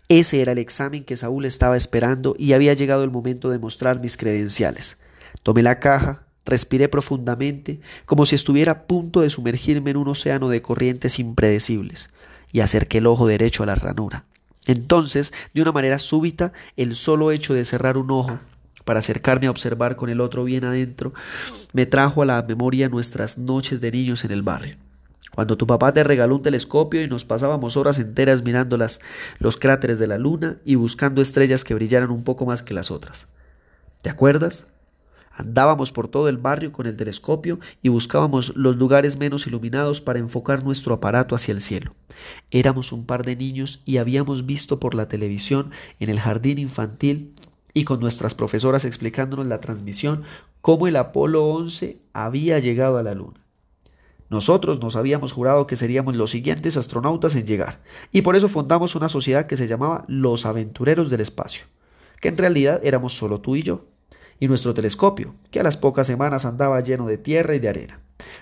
Ese 0.09 0.41
era 0.41 0.51
el 0.51 0.59
examen 0.59 1.03
que 1.03 1.17
Saúl 1.17 1.45
estaba 1.45 1.77
esperando 1.77 2.35
y 2.37 2.53
había 2.53 2.73
llegado 2.73 3.03
el 3.03 3.09
momento 3.09 3.49
de 3.49 3.57
mostrar 3.57 3.99
mis 3.99 4.17
credenciales. 4.17 4.97
Tomé 5.41 5.63
la 5.63 5.79
caja, 5.79 6.27
Respiré 6.45 6.89
profundamente, 6.89 7.79
como 8.05 8.25
si 8.25 8.33
estuviera 8.33 8.71
a 8.71 8.83
punto 8.87 9.21
de 9.21 9.29
sumergirme 9.29 9.91
en 9.91 9.97
un 9.97 10.07
océano 10.07 10.49
de 10.49 10.61
corrientes 10.61 11.19
impredecibles, 11.19 12.09
y 12.51 12.59
acerqué 12.59 12.99
el 12.99 13.07
ojo 13.07 13.27
derecho 13.27 13.63
a 13.63 13.65
la 13.65 13.75
ranura. 13.75 14.25
Entonces, 14.65 15.33
de 15.53 15.61
una 15.61 15.71
manera 15.71 15.99
súbita, 15.99 16.53
el 16.77 16.95
solo 16.95 17.31
hecho 17.31 17.53
de 17.53 17.65
cerrar 17.65 17.97
un 17.97 18.11
ojo 18.11 18.39
para 18.85 18.99
acercarme 18.99 19.47
a 19.47 19.51
observar 19.51 19.95
con 19.95 20.09
el 20.09 20.21
otro 20.21 20.43
bien 20.43 20.65
adentro, 20.65 21.13
me 21.73 21.85
trajo 21.85 22.21
a 22.21 22.25
la 22.25 22.41
memoria 22.43 22.89
nuestras 22.89 23.37
noches 23.37 23.81
de 23.81 23.91
niños 23.91 24.23
en 24.23 24.31
el 24.31 24.41
barrio. 24.41 24.77
Cuando 25.33 25.55
tu 25.57 25.65
papá 25.65 25.93
te 25.93 26.03
regaló 26.03 26.35
un 26.35 26.41
telescopio 26.41 27.01
y 27.01 27.07
nos 27.07 27.23
pasábamos 27.23 27.77
horas 27.77 27.99
enteras 27.99 28.43
mirando 28.43 28.77
las, 28.77 28.99
los 29.39 29.55
cráteres 29.55 29.97
de 29.97 30.07
la 30.07 30.17
luna 30.17 30.57
y 30.65 30.75
buscando 30.75 31.21
estrellas 31.21 31.63
que 31.63 31.73
brillaran 31.73 32.11
un 32.11 32.23
poco 32.23 32.45
más 32.45 32.61
que 32.61 32.73
las 32.73 32.91
otras. 32.91 33.27
¿Te 34.01 34.09
acuerdas? 34.09 34.65
Andábamos 35.41 35.91
por 35.91 36.07
todo 36.07 36.29
el 36.29 36.37
barrio 36.37 36.71
con 36.71 36.85
el 36.85 36.95
telescopio 36.95 37.59
y 37.81 37.89
buscábamos 37.89 38.55
los 38.55 38.75
lugares 38.75 39.17
menos 39.17 39.47
iluminados 39.47 39.99
para 39.99 40.19
enfocar 40.19 40.63
nuestro 40.63 40.93
aparato 40.93 41.33
hacia 41.33 41.51
el 41.51 41.61
cielo. 41.61 41.95
Éramos 42.51 42.91
un 42.91 43.07
par 43.07 43.25
de 43.25 43.35
niños 43.35 43.81
y 43.83 43.97
habíamos 43.97 44.45
visto 44.45 44.79
por 44.79 44.93
la 44.93 45.07
televisión 45.07 45.71
en 45.99 46.11
el 46.11 46.19
jardín 46.19 46.59
infantil 46.59 47.33
y 47.73 47.85
con 47.85 47.99
nuestras 47.99 48.35
profesoras 48.35 48.85
explicándonos 48.85 49.47
la 49.47 49.59
transmisión 49.59 50.21
cómo 50.61 50.87
el 50.87 50.95
Apolo 50.95 51.47
11 51.47 51.97
había 52.13 52.59
llegado 52.59 52.99
a 52.99 53.03
la 53.03 53.15
Luna. 53.15 53.39
Nosotros 54.29 54.79
nos 54.79 54.95
habíamos 54.95 55.31
jurado 55.31 55.65
que 55.65 55.75
seríamos 55.75 56.15
los 56.15 56.29
siguientes 56.29 56.77
astronautas 56.77 57.35
en 57.35 57.47
llegar, 57.47 57.81
y 58.11 58.21
por 58.21 58.35
eso 58.35 58.47
fundamos 58.47 58.93
una 58.93 59.09
sociedad 59.09 59.47
que 59.47 59.57
se 59.57 59.67
llamaba 59.67 60.05
Los 60.07 60.45
Aventureros 60.45 61.09
del 61.09 61.21
Espacio, 61.21 61.63
que 62.19 62.27
en 62.27 62.37
realidad 62.37 62.79
éramos 62.83 63.17
solo 63.17 63.41
tú 63.41 63.55
y 63.55 63.63
yo 63.63 63.90
y 64.41 64.47
nuestro 64.47 64.73
telescopio, 64.73 65.35
que 65.51 65.59
a 65.59 65.63
las 65.63 65.77
pocas 65.77 66.07
semanas 66.07 66.45
andaba 66.45 66.81
lleno 66.81 67.05
de 67.05 67.19
tierra 67.19 67.53
y 67.53 67.59
de 67.59 67.69
arena, 67.69 67.99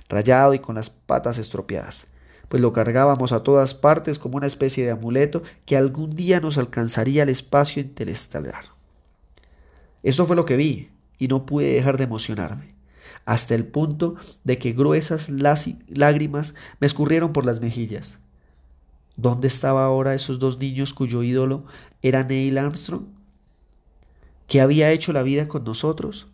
rayado 0.08 0.54
y 0.54 0.60
con 0.60 0.76
las 0.76 0.90
patas 0.90 1.38
estropeadas, 1.38 2.08
pues 2.48 2.62
lo 2.62 2.72
cargábamos 2.72 3.34
a 3.34 3.44
todas 3.44 3.76
partes 3.76 4.18
como 4.18 4.38
una 4.38 4.48
especie 4.48 4.86
de 4.86 4.92
amuleto 4.92 5.44
que 5.66 5.76
algún 5.76 6.16
día 6.16 6.40
nos 6.40 6.58
alcanzaría 6.58 7.24
al 7.24 7.30
espacio 7.30 7.82
interestelar. 7.82 8.64
Eso 10.02 10.26
fue 10.26 10.38
lo 10.38 10.46
que 10.46 10.56
vi, 10.56 10.90
y 11.18 11.28
no 11.28 11.46
pude 11.46 11.74
dejar 11.74 11.98
de 11.98 12.06
emocionarme, 12.06 12.74
hasta 13.26 13.54
el 13.54 13.66
punto 13.66 14.16
de 14.46 14.58
que 14.58 14.72
gruesas 14.72 15.30
lágrimas 15.30 16.54
me 16.80 16.88
escurrieron 16.88 17.34
por 17.34 17.46
las 17.46 17.60
mejillas. 17.60 18.20
¿Dónde 19.18 19.50
estaba 19.50 19.84
ahora 19.84 20.14
esos 20.14 20.40
dos 20.40 20.60
niños 20.60 20.94
cuyo 20.94 21.24
ídolo 21.24 21.66
era 22.02 22.24
Neil 22.24 22.58
Armstrong? 22.58 23.19
¿Qué 24.50 24.62
había 24.62 24.92
hecho 24.92 25.14
la 25.14 25.22
vida 25.22 25.48
con 25.48 25.64
nosotros? 25.64 26.26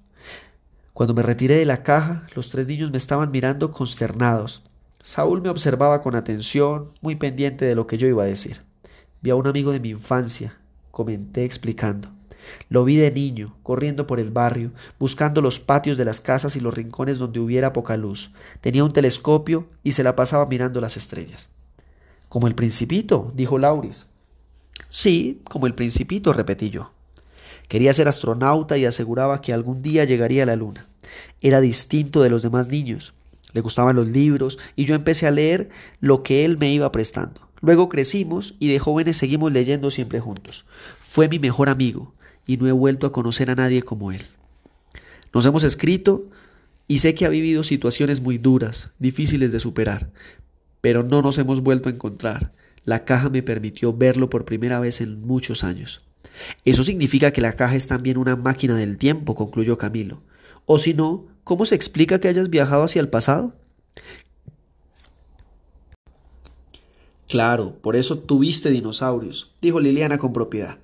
Cuando 0.93 1.13
me 1.13 1.21
retiré 1.21 1.57
de 1.57 1.65
la 1.65 1.83
caja, 1.83 2.25
los 2.33 2.49
tres 2.49 2.65
niños 2.65 2.89
me 2.89 2.97
estaban 2.97 3.29
mirando 3.29 3.73
consternados. 3.73 4.63
Saúl 5.03 5.41
me 5.41 5.49
observaba 5.49 6.01
con 6.01 6.15
atención, 6.15 6.93
muy 7.01 7.17
pendiente 7.17 7.65
de 7.65 7.75
lo 7.75 7.87
que 7.87 7.97
yo 7.97 8.07
iba 8.07 8.23
a 8.23 8.27
decir. 8.27 8.61
Vi 9.21 9.31
a 9.31 9.35
un 9.35 9.47
amigo 9.47 9.73
de 9.73 9.81
mi 9.81 9.89
infancia, 9.89 10.57
comenté 10.91 11.43
explicando. 11.43 12.07
Lo 12.69 12.85
vi 12.85 12.95
de 12.95 13.11
niño, 13.11 13.57
corriendo 13.63 14.07
por 14.07 14.21
el 14.21 14.31
barrio, 14.31 14.71
buscando 14.97 15.41
los 15.41 15.59
patios 15.59 15.97
de 15.97 16.05
las 16.05 16.21
casas 16.21 16.55
y 16.55 16.61
los 16.61 16.73
rincones 16.73 17.17
donde 17.17 17.41
hubiera 17.41 17.73
poca 17.73 17.97
luz. 17.97 18.31
Tenía 18.61 18.85
un 18.85 18.93
telescopio 18.93 19.67
y 19.83 19.91
se 19.91 20.03
la 20.03 20.15
pasaba 20.15 20.45
mirando 20.45 20.79
las 20.79 20.95
estrellas. 20.95 21.49
Como 22.29 22.47
el 22.47 22.55
principito, 22.55 23.33
dijo 23.35 23.59
Lauris. 23.59 24.07
Sí, 24.87 25.41
como 25.43 25.67
el 25.67 25.75
principito, 25.75 26.31
repetí 26.31 26.69
yo. 26.69 26.94
Quería 27.67 27.93
ser 27.93 28.07
astronauta 28.07 28.77
y 28.77 28.85
aseguraba 28.85 29.41
que 29.41 29.53
algún 29.53 29.81
día 29.81 30.05
llegaría 30.05 30.43
a 30.43 30.45
la 30.45 30.55
luna. 30.55 30.85
Era 31.41 31.61
distinto 31.61 32.21
de 32.21 32.29
los 32.29 32.41
demás 32.41 32.67
niños. 32.67 33.13
Le 33.53 33.61
gustaban 33.61 33.95
los 33.95 34.07
libros 34.07 34.57
y 34.75 34.85
yo 34.85 34.95
empecé 34.95 35.27
a 35.27 35.31
leer 35.31 35.69
lo 35.99 36.23
que 36.23 36.45
él 36.45 36.57
me 36.57 36.73
iba 36.73 36.91
prestando. 36.91 37.49
Luego 37.61 37.89
crecimos 37.89 38.55
y 38.59 38.67
de 38.67 38.79
jóvenes 38.79 39.17
seguimos 39.17 39.51
leyendo 39.51 39.89
siempre 39.89 40.19
juntos. 40.19 40.65
Fue 40.99 41.27
mi 41.27 41.39
mejor 41.39 41.69
amigo 41.69 42.13
y 42.45 42.57
no 42.57 42.67
he 42.67 42.71
vuelto 42.71 43.07
a 43.07 43.11
conocer 43.11 43.49
a 43.49 43.55
nadie 43.55 43.81
como 43.81 44.11
él. 44.11 44.21
Nos 45.33 45.45
hemos 45.45 45.63
escrito 45.63 46.29
y 46.87 46.99
sé 46.99 47.15
que 47.15 47.25
ha 47.25 47.29
vivido 47.29 47.63
situaciones 47.63 48.21
muy 48.21 48.37
duras, 48.37 48.91
difíciles 48.99 49.51
de 49.51 49.59
superar, 49.59 50.11
pero 50.81 51.03
no 51.03 51.21
nos 51.21 51.37
hemos 51.37 51.61
vuelto 51.61 51.89
a 51.89 51.91
encontrar. 51.91 52.51
La 52.83 53.05
caja 53.05 53.29
me 53.29 53.41
permitió 53.41 53.93
verlo 53.93 54.29
por 54.29 54.45
primera 54.45 54.79
vez 54.79 55.01
en 55.01 55.25
muchos 55.25 55.63
años. 55.63 56.03
Eso 56.65 56.83
significa 56.83 57.31
que 57.31 57.41
la 57.41 57.53
caja 57.53 57.75
es 57.75 57.87
también 57.87 58.17
una 58.17 58.35
máquina 58.35 58.75
del 58.75 58.97
tiempo, 58.97 59.35
concluyó 59.35 59.77
Camilo. 59.77 60.21
O 60.65 60.79
si 60.79 60.93
no, 60.93 61.25
¿cómo 61.43 61.65
se 61.65 61.75
explica 61.75 62.19
que 62.19 62.27
hayas 62.27 62.49
viajado 62.49 62.83
hacia 62.83 63.01
el 63.01 63.09
pasado? 63.09 63.53
Claro, 67.27 67.77
por 67.81 67.95
eso 67.95 68.19
tuviste 68.19 68.69
dinosaurios, 68.69 69.53
dijo 69.61 69.79
Liliana 69.79 70.17
con 70.17 70.31
propiedad. 70.31 70.77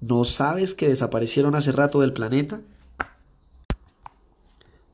¿No 0.00 0.24
sabes 0.24 0.74
que 0.74 0.88
desaparecieron 0.88 1.54
hace 1.54 1.72
rato 1.72 2.00
del 2.00 2.12
planeta? 2.12 2.60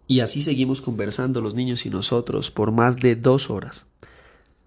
Y 0.06 0.20
así 0.20 0.42
seguimos 0.42 0.80
conversando 0.80 1.40
los 1.40 1.54
niños 1.54 1.84
y 1.86 1.90
nosotros 1.90 2.50
por 2.50 2.70
más 2.70 3.00
de 3.00 3.16
dos 3.16 3.50
horas, 3.50 3.86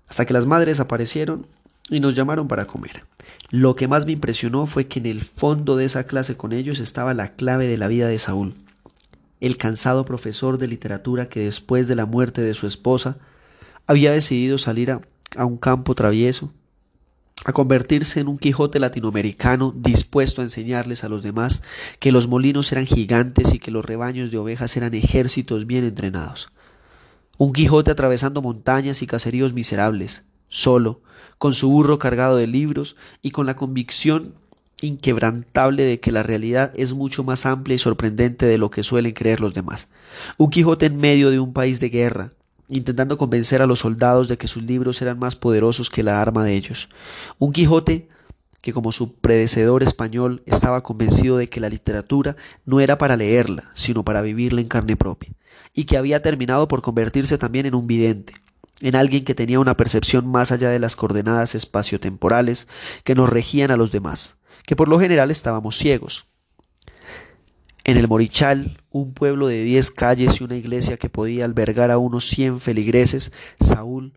hasta 0.07 0.25
que 0.25 0.33
las 0.33 0.45
madres 0.45 0.79
aparecieron 0.79 1.47
y 1.89 1.99
nos 1.99 2.15
llamaron 2.15 2.47
para 2.47 2.65
comer. 2.65 3.05
Lo 3.49 3.75
que 3.75 3.87
más 3.87 4.05
me 4.05 4.11
impresionó 4.11 4.65
fue 4.67 4.87
que 4.87 4.99
en 4.99 5.05
el 5.05 5.21
fondo 5.21 5.75
de 5.75 5.85
esa 5.85 6.05
clase 6.05 6.35
con 6.35 6.53
ellos 6.53 6.79
estaba 6.79 7.13
la 7.13 7.35
clave 7.35 7.67
de 7.67 7.77
la 7.77 7.87
vida 7.87 8.07
de 8.07 8.19
Saúl, 8.19 8.55
el 9.39 9.57
cansado 9.57 10.05
profesor 10.05 10.57
de 10.57 10.67
literatura 10.67 11.29
que 11.29 11.41
después 11.41 11.87
de 11.87 11.95
la 11.95 12.05
muerte 12.05 12.41
de 12.41 12.53
su 12.53 12.67
esposa 12.67 13.17
había 13.85 14.11
decidido 14.11 14.57
salir 14.57 14.91
a, 14.91 15.01
a 15.35 15.45
un 15.45 15.57
campo 15.57 15.95
travieso 15.95 16.51
a 17.45 17.53
convertirse 17.53 18.19
en 18.19 18.27
un 18.27 18.37
Quijote 18.37 18.79
latinoamericano 18.79 19.73
dispuesto 19.75 20.41
a 20.41 20.43
enseñarles 20.43 21.03
a 21.03 21.09
los 21.09 21.23
demás 21.23 21.61
que 21.99 22.11
los 22.11 22.27
molinos 22.27 22.71
eran 22.71 22.85
gigantes 22.85 23.53
y 23.53 23.59
que 23.59 23.71
los 23.71 23.85
rebaños 23.85 24.31
de 24.31 24.37
ovejas 24.37 24.75
eran 24.75 24.93
ejércitos 24.93 25.67
bien 25.67 25.85
entrenados. 25.85 26.49
Un 27.37 27.53
Quijote 27.53 27.91
atravesando 27.91 28.41
montañas 28.41 29.01
y 29.01 29.07
caseríos 29.07 29.53
miserables, 29.53 30.23
solo, 30.49 31.01
con 31.37 31.53
su 31.53 31.69
burro 31.69 31.99
cargado 31.99 32.37
de 32.37 32.47
libros 32.47 32.95
y 33.21 33.31
con 33.31 33.45
la 33.45 33.55
convicción 33.55 34.33
inquebrantable 34.81 35.83
de 35.83 35.99
que 35.99 36.11
la 36.11 36.23
realidad 36.23 36.71
es 36.75 36.93
mucho 36.93 37.23
más 37.23 37.45
amplia 37.45 37.75
y 37.75 37.79
sorprendente 37.79 38.45
de 38.45 38.57
lo 38.57 38.69
que 38.69 38.83
suelen 38.83 39.13
creer 39.13 39.39
los 39.39 39.53
demás. 39.53 39.87
Un 40.37 40.49
Quijote 40.49 40.85
en 40.85 40.97
medio 40.97 41.31
de 41.31 41.39
un 41.39 41.53
país 41.53 41.79
de 41.79 41.89
guerra, 41.89 42.33
intentando 42.69 43.17
convencer 43.17 43.61
a 43.61 43.67
los 43.67 43.79
soldados 43.79 44.27
de 44.27 44.37
que 44.37 44.47
sus 44.47 44.63
libros 44.63 45.01
eran 45.01 45.17
más 45.19 45.35
poderosos 45.35 45.89
que 45.89 46.03
la 46.03 46.21
arma 46.21 46.43
de 46.43 46.55
ellos. 46.55 46.89
Un 47.39 47.53
Quijote 47.53 48.07
que 48.61 48.73
como 48.73 48.91
su 48.91 49.15
predecedor 49.15 49.83
español 49.83 50.41
estaba 50.45 50.83
convencido 50.83 51.37
de 51.37 51.47
que 51.47 51.59
la 51.59 51.69
literatura 51.69 52.35
no 52.65 52.79
era 52.79 52.97
para 52.97 53.15
leerla, 53.15 53.71
sino 53.73 54.03
para 54.03 54.21
vivirla 54.21 54.61
en 54.61 54.67
carne 54.67 54.95
propia, 54.95 55.31
y 55.73 55.85
que 55.85 55.97
había 55.97 56.21
terminado 56.21 56.67
por 56.67 56.81
convertirse 56.81 57.37
también 57.37 57.65
en 57.65 57.75
un 57.75 57.87
vidente, 57.87 58.33
en 58.81 58.95
alguien 58.95 59.23
que 59.23 59.35
tenía 59.35 59.59
una 59.59 59.77
percepción 59.77 60.27
más 60.27 60.51
allá 60.51 60.69
de 60.69 60.79
las 60.79 60.95
coordenadas 60.95 61.55
espaciotemporales 61.55 62.67
que 63.03 63.15
nos 63.15 63.29
regían 63.29 63.71
a 63.71 63.77
los 63.77 63.91
demás, 63.91 64.37
que 64.65 64.75
por 64.75 64.87
lo 64.87 64.99
general 64.99 65.31
estábamos 65.31 65.77
ciegos. 65.77 66.27
En 67.83 67.97
el 67.97 68.07
Morichal, 68.07 68.81
un 68.89 69.13
pueblo 69.13 69.47
de 69.47 69.63
diez 69.63 69.91
calles 69.91 70.41
y 70.41 70.43
una 70.43 70.57
iglesia 70.57 70.97
que 70.97 71.09
podía 71.09 71.45
albergar 71.45 71.89
a 71.89 71.97
unos 71.97 72.25
cien 72.25 72.59
feligreses, 72.59 73.31
Saúl 73.59 74.13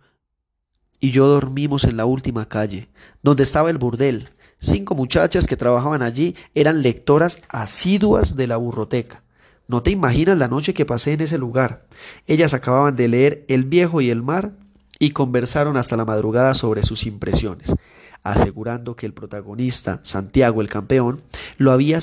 y 1.00 1.10
yo 1.12 1.26
dormimos 1.26 1.84
en 1.84 1.96
la 1.96 2.04
última 2.04 2.46
calle, 2.46 2.88
donde 3.22 3.42
estaba 3.42 3.70
el 3.70 3.78
burdel. 3.78 4.28
Cinco 4.58 4.94
muchachas 4.94 5.46
que 5.46 5.56
trabajaban 5.56 6.02
allí 6.02 6.36
eran 6.54 6.82
lectoras 6.82 7.40
asiduas 7.48 8.36
de 8.36 8.46
la 8.46 8.58
burroteca. 8.58 9.24
No 9.70 9.84
te 9.84 9.92
imaginas 9.92 10.36
la 10.36 10.48
noche 10.48 10.74
que 10.74 10.84
pasé 10.84 11.12
en 11.12 11.20
ese 11.20 11.38
lugar. 11.38 11.86
Ellas 12.26 12.54
acababan 12.54 12.96
de 12.96 13.06
leer 13.06 13.44
El 13.46 13.62
viejo 13.62 14.00
y 14.00 14.10
el 14.10 14.20
mar 14.20 14.50
y 14.98 15.12
conversaron 15.12 15.76
hasta 15.76 15.96
la 15.96 16.04
madrugada 16.04 16.54
sobre 16.54 16.82
sus 16.82 17.06
impresiones, 17.06 17.76
asegurando 18.24 18.96
que 18.96 19.06
el 19.06 19.14
protagonista, 19.14 20.00
Santiago 20.02 20.60
el 20.60 20.66
campeón, 20.66 21.22
lo 21.56 21.70
había 21.70 22.00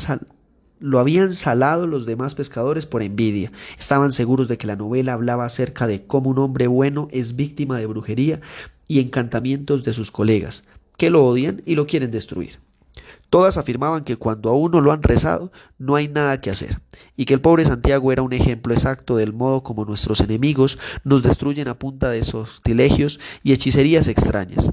lo 0.80 1.00
habían 1.00 1.34
salado 1.34 1.88
los 1.88 2.06
demás 2.06 2.36
pescadores 2.36 2.86
por 2.86 3.04
envidia. 3.04 3.52
Estaban 3.78 4.14
seguros 4.14 4.48
de 4.48 4.58
que 4.58 4.68
la 4.68 4.78
novela 4.78 5.12
hablaba 5.12 5.44
acerca 5.44 5.88
de 5.88 6.04
cómo 6.04 6.30
un 6.30 6.40
hombre 6.40 6.68
bueno 6.68 7.10
es 7.12 7.36
víctima 7.36 7.78
de 7.80 7.86
brujería 7.86 8.40
y 8.88 9.02
encantamientos 9.02 9.84
de 9.84 9.92
sus 9.92 10.10
colegas, 10.10 10.64
que 10.98 11.10
lo 11.10 11.26
odian 11.26 11.64
y 11.66 11.76
lo 11.76 11.86
quieren 11.86 12.12
destruir. 12.12 12.60
Todas 13.30 13.58
afirmaban 13.58 14.06
que 14.06 14.16
cuando 14.16 14.50
a 14.50 14.54
uno 14.54 14.80
lo 14.80 14.94
han 14.94 15.04
rezado, 15.04 15.52
no 15.78 15.96
hay 15.96 16.08
nada 16.08 16.40
que 16.40 16.50
hacer, 16.50 16.80
y 17.18 17.26
que 17.26 17.34
el 17.34 17.42
pobre 17.42 17.66
Santiago 17.66 18.12
era 18.14 18.22
un 18.22 18.32
ejemplo 18.32 18.74
exacto 18.74 19.18
del 19.18 19.34
modo 19.34 19.64
como 19.64 19.84
nuestros 19.84 20.22
enemigos 20.22 20.80
nos 21.04 21.24
destruyen 21.24 21.68
a 21.68 21.78
punta 21.78 22.10
de 22.10 22.24
sortilegios 22.24 23.20
y 23.44 23.52
hechicerías 23.52 24.08
extrañas. 24.08 24.70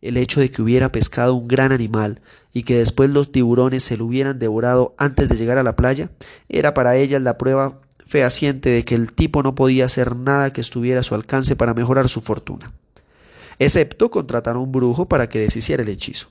El 0.00 0.16
hecho 0.16 0.38
de 0.38 0.50
que 0.52 0.62
hubiera 0.62 0.92
pescado 0.92 1.34
un 1.34 1.48
gran 1.48 1.72
animal 1.72 2.20
y 2.52 2.62
que 2.62 2.78
después 2.78 3.10
los 3.10 3.32
tiburones 3.32 3.82
se 3.82 3.96
lo 3.96 4.06
hubieran 4.06 4.38
devorado 4.38 4.94
antes 4.98 5.28
de 5.28 5.36
llegar 5.36 5.58
a 5.58 5.64
la 5.64 5.74
playa, 5.74 6.10
era 6.48 6.74
para 6.74 6.96
ellas 6.96 7.20
la 7.22 7.38
prueba 7.38 7.80
fehaciente 8.06 8.70
de 8.70 8.84
que 8.84 8.94
el 8.94 9.12
tipo 9.12 9.42
no 9.42 9.56
podía 9.56 9.84
hacer 9.84 10.14
nada 10.14 10.52
que 10.52 10.60
estuviera 10.60 11.00
a 11.00 11.02
su 11.02 11.16
alcance 11.16 11.56
para 11.56 11.74
mejorar 11.74 12.08
su 12.08 12.20
fortuna, 12.20 12.72
excepto 13.58 14.12
contratar 14.12 14.54
a 14.54 14.60
un 14.60 14.70
brujo 14.70 15.08
para 15.08 15.28
que 15.28 15.40
deshiciera 15.40 15.82
el 15.82 15.88
hechizo. 15.88 16.28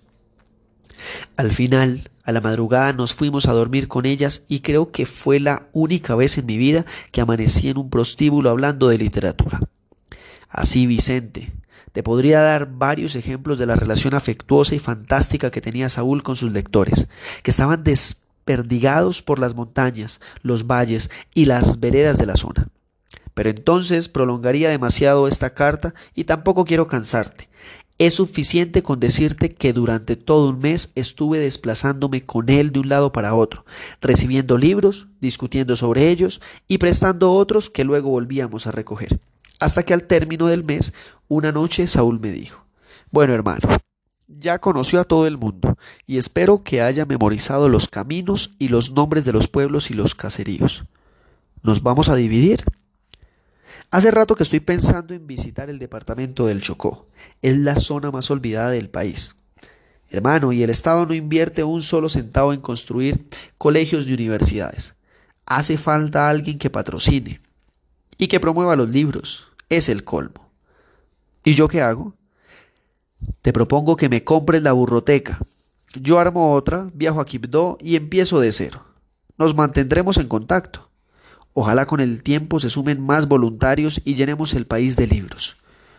Al 1.38 1.51
final, 1.51 2.10
a 2.23 2.31
la 2.31 2.41
madrugada 2.41 2.93
nos 2.93 3.13
fuimos 3.13 3.47
a 3.47 3.53
dormir 3.53 3.88
con 3.88 4.05
ellas 4.05 4.43
y 4.47 4.62
creo 4.62 4.91
que 4.91 5.05
fue 5.05 5.39
la 5.39 5.67
única 5.73 6.15
vez 6.15 6.38
en 6.38 6.45
mi 6.45 6.58
vida 6.58 6.86
que 7.12 7.21
amanecí 7.21 7.69
en 7.69 7.77
un 7.77 7.89
prostíbulo 7.89 8.49
hablando 8.49 8.88
de 8.88 8.97
literatura. 8.97 9.60
Así, 10.49 10.88
Vicente, 10.88 11.51
te 11.91 12.03
podría 12.03 12.41
dar 12.41 12.67
varios 12.71 13.15
ejemplos 13.15 13.60
de 13.60 13.65
la 13.65 13.75
relación 13.75 14.13
afectuosa 14.15 14.75
y 14.75 14.79
fantástica 14.79 15.51
que 15.51 15.62
tenía 15.62 15.88
Saúl 15.88 16.23
con 16.23 16.36
sus 16.36 16.51
lectores, 16.51 17.10
que 17.43 17.51
estaban 17.51 17.84
desperdigados 17.84 19.21
por 19.21 19.39
las 19.39 19.55
montañas, 19.55 20.19
los 20.41 20.67
valles 20.67 21.10
y 21.34 21.45
las 21.45 21.79
veredas 21.79 22.17
de 22.17 22.25
la 22.25 22.36
zona. 22.36 22.69
Pero 23.34 23.49
entonces 23.49 24.10
prolongaría 24.10 24.69
demasiado 24.69 25.27
esta 25.27 25.53
carta 25.53 25.93
y 26.15 26.23
tampoco 26.23 26.65
quiero 26.65 26.88
cansarte. 26.88 27.49
Es 27.97 28.15
suficiente 28.15 28.84
con 28.84 28.99
decirte 28.99 29.47
que 29.47 29.71
durante 29.71 30.17
todo 30.17 30.49
un 30.49 30.60
mes 30.60 30.91
estuve 30.95 31.39
desplazándome 31.39 32.25
con 32.25 32.49
él 32.49 32.73
de 32.73 32.81
un 32.81 32.89
lado 32.89 33.13
para 33.13 33.36
otro, 33.36 33.63
recibiendo 34.01 34.58
libros, 34.58 35.08
discutiendo 35.21 35.77
sobre 35.77 36.10
ellos 36.10 36.41
y 36.67 36.77
prestando 36.77 37.31
otros 37.31 37.69
que 37.69 37.86
luego 37.86 38.10
volvíamos 38.10 38.67
a 38.67 38.71
recoger. 38.71 39.21
Hasta 39.62 39.84
que 39.84 39.93
al 39.93 40.03
término 40.03 40.47
del 40.47 40.65
mes, 40.65 40.93
una 41.29 41.53
noche 41.53 41.88
Saúl 41.88 42.19
me 42.19 42.31
dijo, 42.31 42.65
bueno 43.12 43.34
hermano, 43.34 43.69
ya 44.27 44.60
conoció 44.60 44.99
a 44.99 45.05
todo 45.05 45.25
el 45.25 45.38
mundo 45.38 45.77
y 46.05 46.17
espero 46.17 46.63
que 46.63 46.81
haya 46.81 47.05
memorizado 47.05 47.69
los 47.69 47.88
caminos 47.88 48.51
y 48.60 48.67
los 48.67 48.91
nombres 48.91 49.23
de 49.23 49.31
los 49.31 49.47
pueblos 49.47 49.89
y 49.89 49.93
los 49.93 50.15
caseríos. 50.15 50.84
¿Nos 51.63 51.81
vamos 51.81 52.10
a 52.10 52.15
dividir? 52.15 52.65
Hace 53.95 54.12
rato 54.12 54.36
que 54.36 54.43
estoy 54.43 54.60
pensando 54.60 55.13
en 55.13 55.25
visitar 55.25 55.69
el 55.69 55.79
departamento 55.79 56.45
del 56.45 56.62
Chocó. 56.62 57.08
Es 57.41 57.55
la 57.55 57.77
zona 57.77 58.12
más 58.12 58.29
olvidada 58.29 58.71
del 58.71 58.89
país. 58.89 59.38
Hermano, 60.10 60.51
y 60.51 60.63
el 60.63 60.69
Estado 60.69 61.05
no 61.05 61.13
invierte 61.13 61.63
un 61.63 61.81
solo 61.81 62.10
centavo 62.10 62.51
en 62.51 62.60
construir 62.60 63.25
colegios 63.58 64.05
ni 64.05 64.13
universidades. 64.13 64.95
Hace 65.45 65.77
falta 65.77 66.27
alguien 66.27 66.60
que 66.60 66.69
patrocine 66.69 67.39
y 68.17 68.27
que 68.27 68.41
promueva 68.41 68.75
los 68.75 68.89
libros. 68.89 69.47
Es 69.69 69.88
el 69.88 70.03
colmo. 70.03 70.49
¿Y 71.45 71.53
yo 71.53 71.69
qué 71.69 71.81
hago? 71.81 72.15
Te 73.41 73.53
propongo 73.53 73.95
que 73.95 74.10
me 74.10 74.25
compres 74.25 74.62
la 74.62 74.73
burroteca. 74.73 75.39
Yo 75.93 76.19
armo 76.19 76.51
otra, 76.51 76.89
viajo 76.93 77.21
a 77.21 77.25
Quibdó 77.25 77.77
y 77.79 77.95
empiezo 77.95 78.41
de 78.41 78.51
cero. 78.51 78.84
Nos 79.38 79.55
mantendremos 79.55 80.17
en 80.17 80.27
contacto. 80.27 80.89
Ojalá 81.57 81.85
con 81.85 82.01
el 82.01 82.21
tiempo 82.21 82.59
se 82.59 82.69
sumen 82.69 83.01
más 83.01 83.29
voluntarios 83.29 84.01
y 84.03 84.15
llenemos 84.15 84.53
el 84.55 84.67
país 84.67 84.97
de 84.97 85.07
libros. 85.07 85.55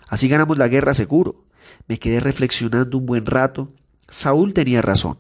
Así 0.07 0.29
ganamos 0.29 0.59
la 0.59 0.69
guerra 0.69 0.93
seguro. 0.93 1.47
Me 1.89 1.99
quedé 1.99 2.21
reflexionando 2.21 2.99
un 2.99 3.07
buen 3.07 3.25
rato. 3.25 3.67
Saúl 4.07 4.53
tenía 4.53 4.83
razón. 4.83 5.17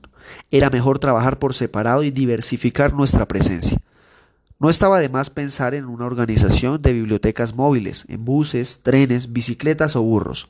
Era 0.50 0.68
mejor 0.68 0.98
trabajar 0.98 1.38
por 1.38 1.54
separado 1.54 2.02
y 2.02 2.10
diversificar 2.10 2.92
nuestra 2.92 3.26
presencia. 3.26 3.80
No 4.58 4.68
estaba 4.68 5.00
de 5.00 5.08
más 5.08 5.30
pensar 5.30 5.72
en 5.72 5.86
una 5.86 6.04
organización 6.04 6.82
de 6.82 6.92
bibliotecas 6.92 7.54
móviles, 7.54 8.04
en 8.10 8.26
buses, 8.26 8.80
trenes, 8.82 9.32
bicicletas 9.32 9.96
o 9.96 10.02
burros, 10.02 10.48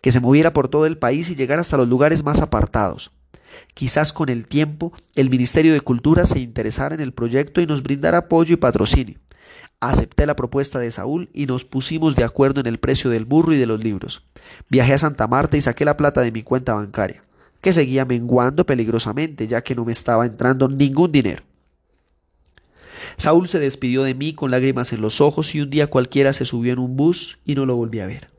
que 0.00 0.12
se 0.12 0.20
moviera 0.20 0.52
por 0.52 0.68
todo 0.68 0.86
el 0.86 0.96
país 0.96 1.28
y 1.30 1.34
llegara 1.34 1.62
hasta 1.62 1.76
los 1.76 1.88
lugares 1.88 2.22
más 2.22 2.40
apartados. 2.40 3.10
Quizás 3.74 4.12
con 4.12 4.28
el 4.28 4.46
tiempo 4.46 4.92
el 5.16 5.28
Ministerio 5.28 5.72
de 5.72 5.80
Cultura 5.80 6.24
se 6.24 6.38
interesara 6.38 6.94
en 6.94 7.00
el 7.00 7.12
proyecto 7.12 7.60
y 7.60 7.66
nos 7.66 7.82
brindara 7.82 8.18
apoyo 8.18 8.54
y 8.54 8.58
patrocinio. 8.58 9.18
Acepté 9.84 10.24
la 10.24 10.34
propuesta 10.34 10.78
de 10.78 10.90
Saúl 10.90 11.28
y 11.34 11.44
nos 11.44 11.66
pusimos 11.66 12.16
de 12.16 12.24
acuerdo 12.24 12.60
en 12.60 12.66
el 12.66 12.78
precio 12.78 13.10
del 13.10 13.26
burro 13.26 13.52
y 13.52 13.58
de 13.58 13.66
los 13.66 13.84
libros. 13.84 14.22
Viajé 14.70 14.94
a 14.94 14.98
Santa 14.98 15.28
Marta 15.28 15.58
y 15.58 15.60
saqué 15.60 15.84
la 15.84 15.98
plata 15.98 16.22
de 16.22 16.32
mi 16.32 16.42
cuenta 16.42 16.72
bancaria, 16.72 17.22
que 17.60 17.70
seguía 17.70 18.06
menguando 18.06 18.64
peligrosamente 18.64 19.46
ya 19.46 19.60
que 19.62 19.74
no 19.74 19.84
me 19.84 19.92
estaba 19.92 20.24
entrando 20.24 20.68
ningún 20.68 21.12
dinero. 21.12 21.42
Saúl 23.16 23.46
se 23.46 23.58
despidió 23.58 24.04
de 24.04 24.14
mí 24.14 24.32
con 24.32 24.50
lágrimas 24.50 24.94
en 24.94 25.02
los 25.02 25.20
ojos 25.20 25.54
y 25.54 25.60
un 25.60 25.68
día 25.68 25.86
cualquiera 25.86 26.32
se 26.32 26.46
subió 26.46 26.72
en 26.72 26.78
un 26.78 26.96
bus 26.96 27.38
y 27.44 27.54
no 27.54 27.66
lo 27.66 27.76
volví 27.76 28.00
a 28.00 28.06
ver. 28.06 28.30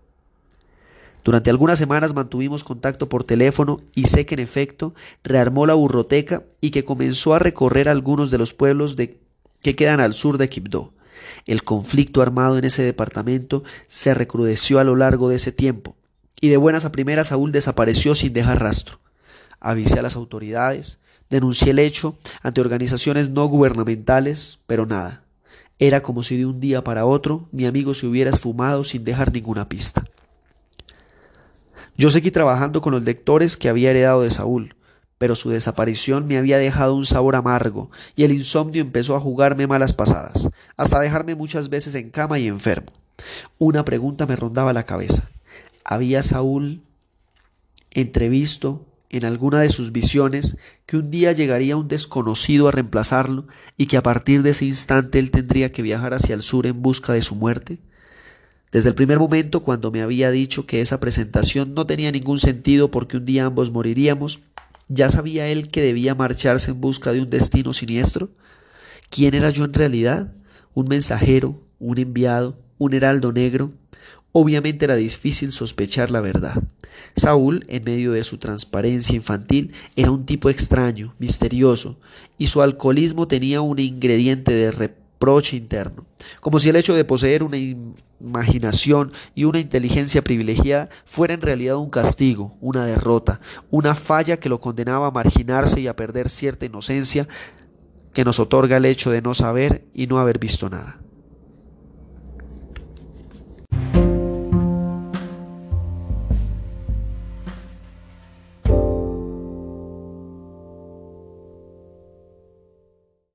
Durante 1.23 1.51
algunas 1.51 1.77
semanas 1.77 2.15
mantuvimos 2.15 2.63
contacto 2.63 3.08
por 3.08 3.23
teléfono 3.23 3.81
y 3.93 4.05
sé 4.05 4.25
que 4.25 4.34
en 4.34 4.39
efecto 4.39 4.95
rearmó 5.23 5.67
la 5.67 5.75
burroteca 5.75 6.41
y 6.60 6.71
que 6.71 6.86
comenzó 6.86 7.36
a 7.36 7.39
recorrer 7.39 7.88
algunos 7.88 8.31
de 8.31 8.39
los 8.39 8.55
pueblos 8.55 8.95
de, 8.95 9.19
que 9.62 9.75
quedan 9.75 9.99
al 9.99 10.15
sur 10.15 10.39
de 10.39 10.49
Quibdó. 10.49 10.91
El 11.45 11.63
conflicto 11.63 12.21
armado 12.21 12.58
en 12.58 12.65
ese 12.65 12.84
departamento 12.84 13.63
se 13.88 14.13
recrudeció 14.13 14.80
a 14.80 14.84
lo 14.84 14.95
largo 14.95 15.30
de 15.30 15.36
ese 15.36 15.51
tiempo, 15.51 15.95
y 16.41 16.49
de 16.49 16.58
buenas 16.58 16.86
a 16.86 16.91
primeras 16.91 17.28
Saúl 17.28 17.51
desapareció 17.51 18.15
sin 18.15 18.34
dejar 18.34 18.62
rastro. 18.62 18.99
Avisé 19.60 19.99
a 19.99 20.01
las 20.01 20.15
autoridades, 20.15 20.99
denuncié 21.30 21.71
el 21.71 21.80
hecho 21.80 22.17
ante 22.41 22.62
organizaciones 22.62 23.30
no 23.30 23.45
gubernamentales, 23.45 24.60
pero 24.67 24.86
nada. 24.86 25.23
Era 25.80 26.01
como 26.01 26.23
si 26.23 26.38
de 26.38 26.45
un 26.45 26.60
día 26.60 26.84
para 26.84 27.06
otro 27.06 27.47
mi 27.51 27.65
amigo 27.65 27.93
se 27.93 28.08
hubiera 28.08 28.30
esfumado 28.30 28.84
sin 28.84 29.04
dejar 29.04 29.34
ninguna 29.34 29.67
pista. 29.67 30.06
Yo 31.97 32.10
seguí 32.10 32.32
trabajando 32.32 32.82
con 32.82 32.93
los 32.93 33.04
lectores 33.04 33.58
que 33.58 33.69
había 33.69 33.89
heredado 33.89 34.21
de 34.21 34.30
Saúl, 34.30 34.75
pero 35.17 35.36
su 35.36 35.49
desaparición 35.49 36.28
me 36.28 36.38
había 36.38 36.58
dejado 36.58 36.95
un 36.95 37.06
sabor 37.06 37.36
amargo 37.36 37.89
y 38.15 38.23
el 38.23 38.34
insomnio 38.34 38.82
empezó 38.82 39.15
a 39.15 39.21
jugarme 39.21 39.67
malas 39.67 39.93
pasadas, 39.93 40.49
hasta 40.75 40.99
dejarme 40.99 41.36
muchas 41.36 41.69
veces 41.69 41.95
en 41.95 42.10
cama 42.10 42.39
y 42.39 42.47
enfermo. 42.47 42.91
Una 43.58 43.86
pregunta 43.86 44.25
me 44.25 44.36
rondaba 44.36 44.73
la 44.73 44.84
cabeza. 44.84 45.30
¿Había 45.84 46.21
Saúl 46.23 46.84
entrevisto 47.91 48.86
en 49.10 49.23
alguna 49.23 49.62
de 49.62 49.69
sus 49.69 49.91
visiones 49.91 50.58
que 50.86 50.97
un 50.97 51.10
día 51.12 51.32
llegaría 51.32 51.78
un 51.78 51.88
desconocido 51.88 52.67
a 52.67 52.71
reemplazarlo 52.71 53.47
y 53.78 53.86
que 53.86 53.97
a 53.97 54.04
partir 54.04 54.43
de 54.43 54.49
ese 54.49 54.65
instante 54.65 55.19
él 55.19 55.32
tendría 55.32 55.71
que 55.71 55.82
viajar 55.82 56.13
hacia 56.13 56.36
el 56.36 56.41
sur 56.41 56.67
en 56.67 56.82
busca 56.82 57.13
de 57.13 57.21
su 57.21 57.36
muerte? 57.36 57.80
Desde 58.71 58.89
el 58.89 58.95
primer 58.95 59.19
momento, 59.19 59.63
cuando 59.63 59.89
me 59.91 60.01
había 60.01 60.32
dicho 60.32 60.65
que 60.65 60.82
esa 60.82 60.99
presentación 60.99 61.73
no 61.73 61.86
tenía 61.86 62.12
ningún 62.12 62.39
sentido 62.39 62.91
porque 62.91 63.15
un 63.15 63.25
día 63.25 63.45
ambos 63.45 63.71
moriríamos, 63.71 64.41
¿Ya 64.88 65.10
sabía 65.10 65.48
él 65.48 65.69
que 65.69 65.82
debía 65.82 66.13
marcharse 66.13 66.71
en 66.71 66.80
busca 66.80 67.12
de 67.12 67.21
un 67.21 67.30
destino 67.30 67.74
siniestro? 67.74 68.30
¿Quién 69.10 69.34
era 69.34 69.50
yo 69.50 69.65
en 69.65 69.74
realidad? 69.74 70.34
¿Un 70.76 70.88
mensajero? 70.88 71.63
¿Un 71.80 71.98
enviado? 71.98 72.60
¿Un 72.78 72.93
heraldo 72.93 73.32
negro? 73.32 73.74
Obviamente 74.32 74.86
era 74.86 74.95
difícil 74.95 75.52
sospechar 75.52 76.12
la 76.12 76.21
verdad. 76.21 76.62
Saúl, 77.15 77.65
en 77.67 77.84
medio 77.84 78.12
de 78.12 78.24
su 78.24 78.38
transparencia 78.38 79.15
infantil, 79.15 79.74
era 79.95 80.12
un 80.12 80.26
tipo 80.26 80.50
extraño, 80.50 81.15
misterioso, 81.17 81.98
y 82.38 82.48
su 82.48 82.62
alcoholismo 82.62 83.28
tenía 83.28 83.62
un 83.62 83.80
ingrediente 83.80 84.54
de 84.54 84.71
reproche 84.71 85.56
interno, 85.56 86.06
como 86.41 86.60
si 86.60 86.69
el 86.69 86.76
hecho 86.76 86.93
de 86.93 87.06
poseer 87.06 87.43
una 87.43 87.58
imaginación 88.19 89.12
y 89.34 89.43
una 89.43 89.60
inteligencia 89.60 90.21
privilegiada 90.23 90.89
fuera 91.06 91.34
en 91.34 91.41
realidad 91.41 91.78
un 91.78 91.89
castigo, 91.89 92.56
una 92.62 92.86
derrota, 92.86 93.39
una 93.69 93.95
falla 93.95 94.38
que 94.38 94.49
lo 94.49 94.60
condenaba 94.60 95.08
a 95.08 95.12
marginarse 95.12 95.82
y 95.82 95.88
a 95.88 95.95
perder 95.95 96.30
cierta 96.30 96.65
inocencia 96.65 97.28
que 98.13 98.25
nos 98.25 98.39
otorga 98.39 98.78
el 98.78 98.86
hecho 98.86 99.12
de 99.12 99.21
no 99.21 99.34
saber 99.34 99.86
y 99.93 100.08
no 100.08 100.19
haber 100.19 100.39
visto 100.39 100.69
nada. 100.69 100.99